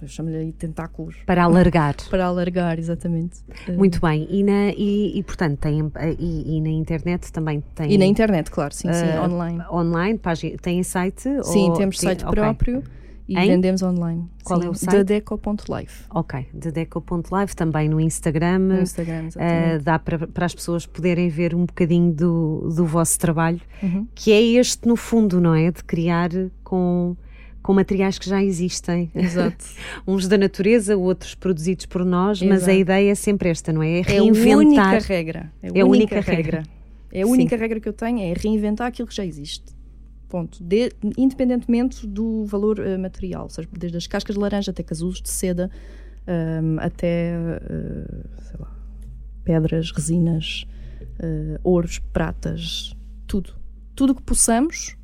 chamo-lhe 0.08 0.38
aí 0.38 0.52
tentáculos. 0.52 1.16
Para 1.26 1.44
alargar. 1.44 1.96
Para 2.10 2.26
alargar, 2.26 2.80
exatamente. 2.80 3.40
Muito 3.70 4.00
bem. 4.02 4.28
E, 4.30 4.44
na, 4.44 4.70
e, 4.70 5.18
e 5.18 5.24
portanto, 5.24 5.60
tem, 5.60 5.92
e, 6.20 6.58
e, 6.58 6.62
na 6.62 6.70
internet 6.70 7.32
também 7.32 7.64
tem. 7.76 7.92
E 7.92 7.98
na 7.98 8.06
internet, 8.06 8.50
claro, 8.52 8.74
sim, 8.74 8.92
sim, 8.92 9.06
uh, 9.06 9.24
online. 9.24 9.64
Online, 9.72 10.20
página, 10.20 10.58
tem 10.58 10.84
site? 10.84 11.30
Sim, 11.44 11.70
ou, 11.70 11.74
temos 11.74 12.00
site 12.00 12.24
okay. 12.24 12.34
próprio. 12.34 12.84
E 13.28 13.38
em? 13.38 13.48
vendemos 13.48 13.82
online. 13.82 14.28
Qual 14.44 14.60
sim, 14.60 14.68
é 14.68 14.70
o 14.70 14.74
site? 14.74 14.98
Dadeco.live. 14.98 15.92
Ok, 16.10 16.46
dadeco.live, 16.54 17.56
também 17.56 17.88
no 17.88 18.00
Instagram. 18.00 18.60
No 18.60 18.82
Instagram, 18.82 19.30
uh, 19.30 19.82
dá 19.82 19.98
para, 19.98 20.28
para 20.28 20.46
as 20.46 20.54
pessoas 20.54 20.86
poderem 20.86 21.30
ver 21.30 21.56
um 21.56 21.66
bocadinho 21.66 22.14
do, 22.14 22.70
do 22.76 22.86
vosso 22.86 23.18
trabalho, 23.18 23.62
uhum. 23.82 24.06
que 24.14 24.32
é 24.32 24.42
este, 24.42 24.88
no 24.88 24.96
fundo, 24.96 25.40
não 25.40 25.56
é? 25.56 25.72
De 25.72 25.84
criar 25.84 26.30
com 26.64 27.16
com 27.64 27.74
materiais 27.74 28.20
que 28.20 28.30
já 28.30 28.44
existem. 28.44 29.10
Exato. 29.16 29.66
Uns 30.06 30.28
da 30.28 30.38
natureza, 30.38 30.98
outros 30.98 31.34
produzidos 31.34 31.86
por 31.86 32.04
nós, 32.04 32.40
Exato. 32.40 32.54
mas 32.54 32.68
a 32.68 32.74
ideia 32.74 33.12
é 33.12 33.16
sempre 33.16 33.50
esta, 33.50 33.72
não 33.72 33.82
é? 33.82 34.00
É 34.00 34.02
reinventar. 34.02 34.48
É 34.48 34.54
a 34.54 34.58
única 34.58 35.00
regra. 35.00 35.54
É 35.62 35.68
a, 35.68 35.72
é 35.80 35.86
única, 35.86 36.16
regra. 36.20 36.36
regra. 36.36 36.64
É 37.12 37.22
a 37.22 37.28
única 37.28 37.56
Sim. 37.56 37.62
regra 37.62 37.80
que 37.80 37.88
eu 37.88 37.94
tenho, 37.94 38.20
é 38.20 38.34
reinventar 38.34 38.88
aquilo 38.88 39.08
que 39.08 39.16
já 39.16 39.26
existe. 39.26 39.74
Ponto. 40.28 40.62
De, 40.64 40.92
independentemente 41.18 42.06
do 42.06 42.44
valor 42.46 42.80
uh, 42.80 43.00
material, 43.00 43.44
ou 43.44 43.50
seja, 43.50 43.70
desde 43.72 43.98
as 43.98 44.08
cascas 44.08 44.36
de 44.36 44.42
laranja 44.42 44.72
até 44.72 44.84
casulos 44.84 45.22
de 45.22 45.30
seda, 45.30 45.70
um, 46.28 46.80
até, 46.80 47.36
uh, 47.38 48.42
sei 48.42 48.60
lá, 48.60 48.76
pedras, 49.44 49.92
resinas, 49.92 50.66
uh, 51.20 51.60
ouros, 51.64 52.00
pratas, 52.00 52.96
tudo. 53.28 53.54
Tudo 53.96 54.16
que 54.16 54.24
possamos, 54.24 54.96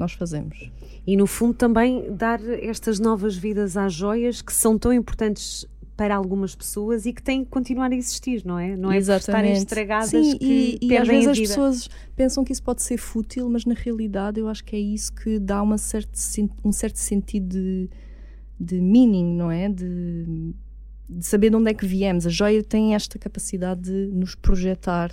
nós 0.00 0.12
fazemos 0.12 0.70
e 1.06 1.16
no 1.16 1.26
fundo 1.26 1.54
também 1.54 2.12
dar 2.12 2.40
estas 2.62 2.98
novas 2.98 3.36
vidas 3.36 3.76
às 3.76 3.92
joias 3.92 4.42
que 4.42 4.52
são 4.52 4.78
tão 4.78 4.92
importantes 4.92 5.66
para 6.00 6.16
algumas 6.16 6.54
pessoas 6.54 7.04
e 7.04 7.12
que 7.12 7.22
têm 7.22 7.44
que 7.44 7.50
continuar 7.50 7.92
a 7.92 7.94
existir, 7.94 8.42
não 8.42 8.58
é? 8.58 8.74
Não 8.74 8.90
é 8.90 8.96
Exatamente. 8.96 9.24
por 9.24 9.30
estarem 9.30 9.52
estragadas 9.52 10.08
Sim, 10.08 10.38
que 10.38 10.78
e, 10.80 10.86
e 10.86 10.96
às 10.96 11.06
vezes 11.06 11.28
as 11.28 11.38
pessoas 11.38 11.90
pensam 12.16 12.42
que 12.42 12.52
isso 12.52 12.62
pode 12.62 12.80
ser 12.82 12.96
fútil, 12.96 13.50
mas 13.50 13.66
na 13.66 13.74
realidade 13.74 14.40
eu 14.40 14.48
acho 14.48 14.64
que 14.64 14.74
é 14.74 14.78
isso 14.78 15.12
que 15.12 15.38
dá 15.38 15.62
uma 15.62 15.76
certo, 15.76 16.18
um 16.64 16.72
certo 16.72 16.96
sentido 16.96 17.48
de, 17.48 17.90
de 18.58 18.80
meaning, 18.80 19.36
não 19.36 19.50
é? 19.50 19.68
De, 19.68 20.54
de 21.06 21.26
saber 21.26 21.50
de 21.50 21.56
onde 21.56 21.70
é 21.70 21.74
que 21.74 21.84
viemos. 21.84 22.26
A 22.26 22.30
joia 22.30 22.62
tem 22.62 22.94
esta 22.94 23.18
capacidade 23.18 23.82
de 23.82 24.10
nos 24.10 24.34
projetar 24.34 25.10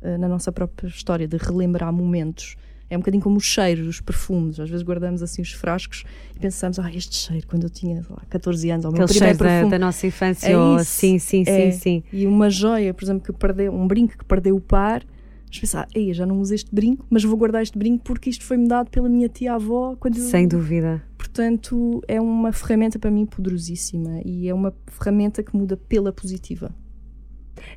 uh, 0.00 0.18
na 0.18 0.28
nossa 0.28 0.50
própria 0.50 0.88
história, 0.88 1.28
de 1.28 1.36
relembrar 1.36 1.92
momentos. 1.92 2.56
É 2.92 2.96
um 2.96 3.00
bocadinho 3.00 3.22
como 3.22 3.36
os 3.38 3.44
cheiros, 3.44 3.86
os 3.86 4.00
perfumes. 4.00 4.60
Às 4.60 4.68
vezes 4.68 4.84
guardamos 4.84 5.22
assim 5.22 5.40
os 5.40 5.50
frascos 5.52 6.04
e 6.36 6.38
pensamos, 6.38 6.78
ah, 6.78 6.90
este 6.92 7.16
cheiro, 7.16 7.46
quando 7.46 7.64
eu 7.64 7.70
tinha 7.70 8.02
lá, 8.10 8.22
14 8.28 8.68
anos, 8.70 8.84
ou 8.84 8.90
o 8.90 8.94
meu 8.94 9.04
Aquele 9.04 9.18
primeiro 9.18 9.38
cheiro 9.38 9.50
perfume. 9.54 9.70
da, 9.70 9.78
da 9.78 9.84
nossa 9.86 10.06
infância. 10.06 10.46
É 10.48 10.58
ou- 10.58 10.76
isso, 10.76 10.84
sim, 10.90 11.18
sim, 11.18 11.42
é. 11.46 11.70
sim, 11.70 11.78
sim. 11.78 12.02
E 12.12 12.26
uma 12.26 12.50
joia, 12.50 12.92
por 12.92 13.02
exemplo, 13.04 13.22
que 13.24 13.32
perdeu, 13.32 13.72
um 13.72 13.86
brinco 13.86 14.18
que 14.18 14.24
perdeu 14.26 14.54
o 14.56 14.60
par, 14.60 15.02
mas 15.48 15.58
pensar, 15.58 15.86
ei, 15.94 16.12
já 16.12 16.26
não 16.26 16.38
uso 16.40 16.54
este 16.54 16.74
brinco, 16.74 17.06
mas 17.08 17.24
vou 17.24 17.36
guardar 17.36 17.62
este 17.62 17.78
brinco 17.78 18.04
porque 18.04 18.28
isto 18.28 18.44
foi-me 18.44 18.68
dado 18.68 18.90
pela 18.90 19.08
minha 19.08 19.28
tia-avó. 19.28 19.96
Quando 19.98 20.18
eu- 20.18 20.24
Sem 20.24 20.46
dúvida. 20.46 21.02
Portanto, 21.16 22.02
é 22.06 22.20
uma 22.20 22.52
ferramenta 22.52 22.98
para 22.98 23.10
mim 23.10 23.24
poderosíssima 23.24 24.20
e 24.24 24.48
é 24.48 24.52
uma 24.54 24.74
ferramenta 24.86 25.42
que 25.42 25.56
muda 25.56 25.76
pela 25.78 26.12
positiva. 26.12 26.70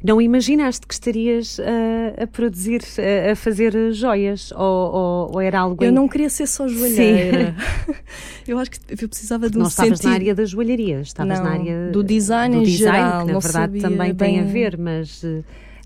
Não 0.04 0.22
imaginaste 0.22 0.86
que 0.86 0.94
estarias 0.94 1.60
ah, 1.60 2.24
a 2.24 2.28
produzir, 2.28 2.82
a, 3.28 3.32
a 3.32 3.36
fazer 3.36 3.92
joias? 3.94 4.52
Ou, 4.52 4.60
ou- 4.62 5.32
ou 5.34 5.42
era 5.42 5.60
algo 5.60 5.84
Eu 5.84 5.90
em- 5.90 5.94
não 5.94 6.08
queria 6.08 6.30
ser 6.30 6.48
só 6.48 6.68
joalheira. 6.68 7.56
eu 8.48 8.58
acho 8.60 8.72
que 8.72 8.80
eu 9.04 9.08
precisava 9.10 9.50
de 9.50 9.58
um 9.58 9.62
não 9.62 9.68
estavas 9.68 9.98
sentido. 10.00 10.10
na 10.10 10.16
área 10.16 10.36
das 10.36 10.50
joalharias, 10.52 11.08
estavas 11.08 11.38
Não, 11.40 11.46
na 11.46 11.52
área 11.52 11.92
do 11.92 12.04
design 12.04 12.56
do 12.56 12.62
em 12.62 12.66
design, 12.66 12.98
geral, 12.98 13.20
que 13.22 13.28
na 13.28 13.34
não 13.34 13.40
verdade 13.40 13.80
também 13.80 14.14
tem 14.16 14.40
a 14.40 14.44
bem- 14.44 14.52
ver, 14.52 14.78
mas, 14.78 15.24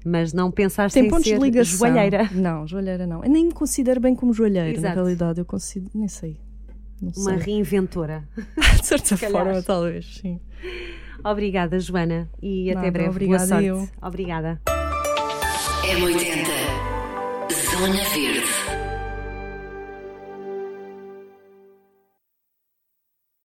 mas 0.05 0.33
não 0.33 0.51
pensaste 0.51 0.97
Tem 0.99 1.07
em 1.07 1.09
pontos 1.09 1.25
ser 1.27 1.37
de 1.37 1.43
ligação. 1.43 1.77
joalheira. 1.77 2.29
Não, 2.33 2.67
joalheira 2.67 3.05
não. 3.07 3.23
Eu 3.23 3.29
nem 3.29 3.45
me 3.45 3.51
considero 3.53 3.99
bem 3.99 4.15
como 4.15 4.33
joalheira, 4.33 4.69
Exato. 4.69 4.83
na 4.87 4.93
realidade. 4.93 5.39
Eu 5.39 5.45
considero, 5.45 5.91
nem 5.95 6.07
sei. 6.07 6.37
Não 7.01 7.11
Uma 7.15 7.37
sei. 7.37 7.53
reinventora. 7.53 8.23
De 8.81 8.85
certa 8.85 9.15
forma, 9.15 9.61
talvez, 9.61 10.19
sim. 10.21 10.39
Obrigada, 11.23 11.79
Joana, 11.79 12.29
e 12.41 12.69
até 12.71 12.79
Nada, 12.79 12.91
breve. 12.91 13.09
obrigada 13.09 13.37
Boa 13.37 13.47
sorte. 13.47 13.65
eu. 13.65 13.89
Obrigada. 14.01 14.61
M80 15.83 16.45
Zona 17.71 18.03
Verde 18.13 18.58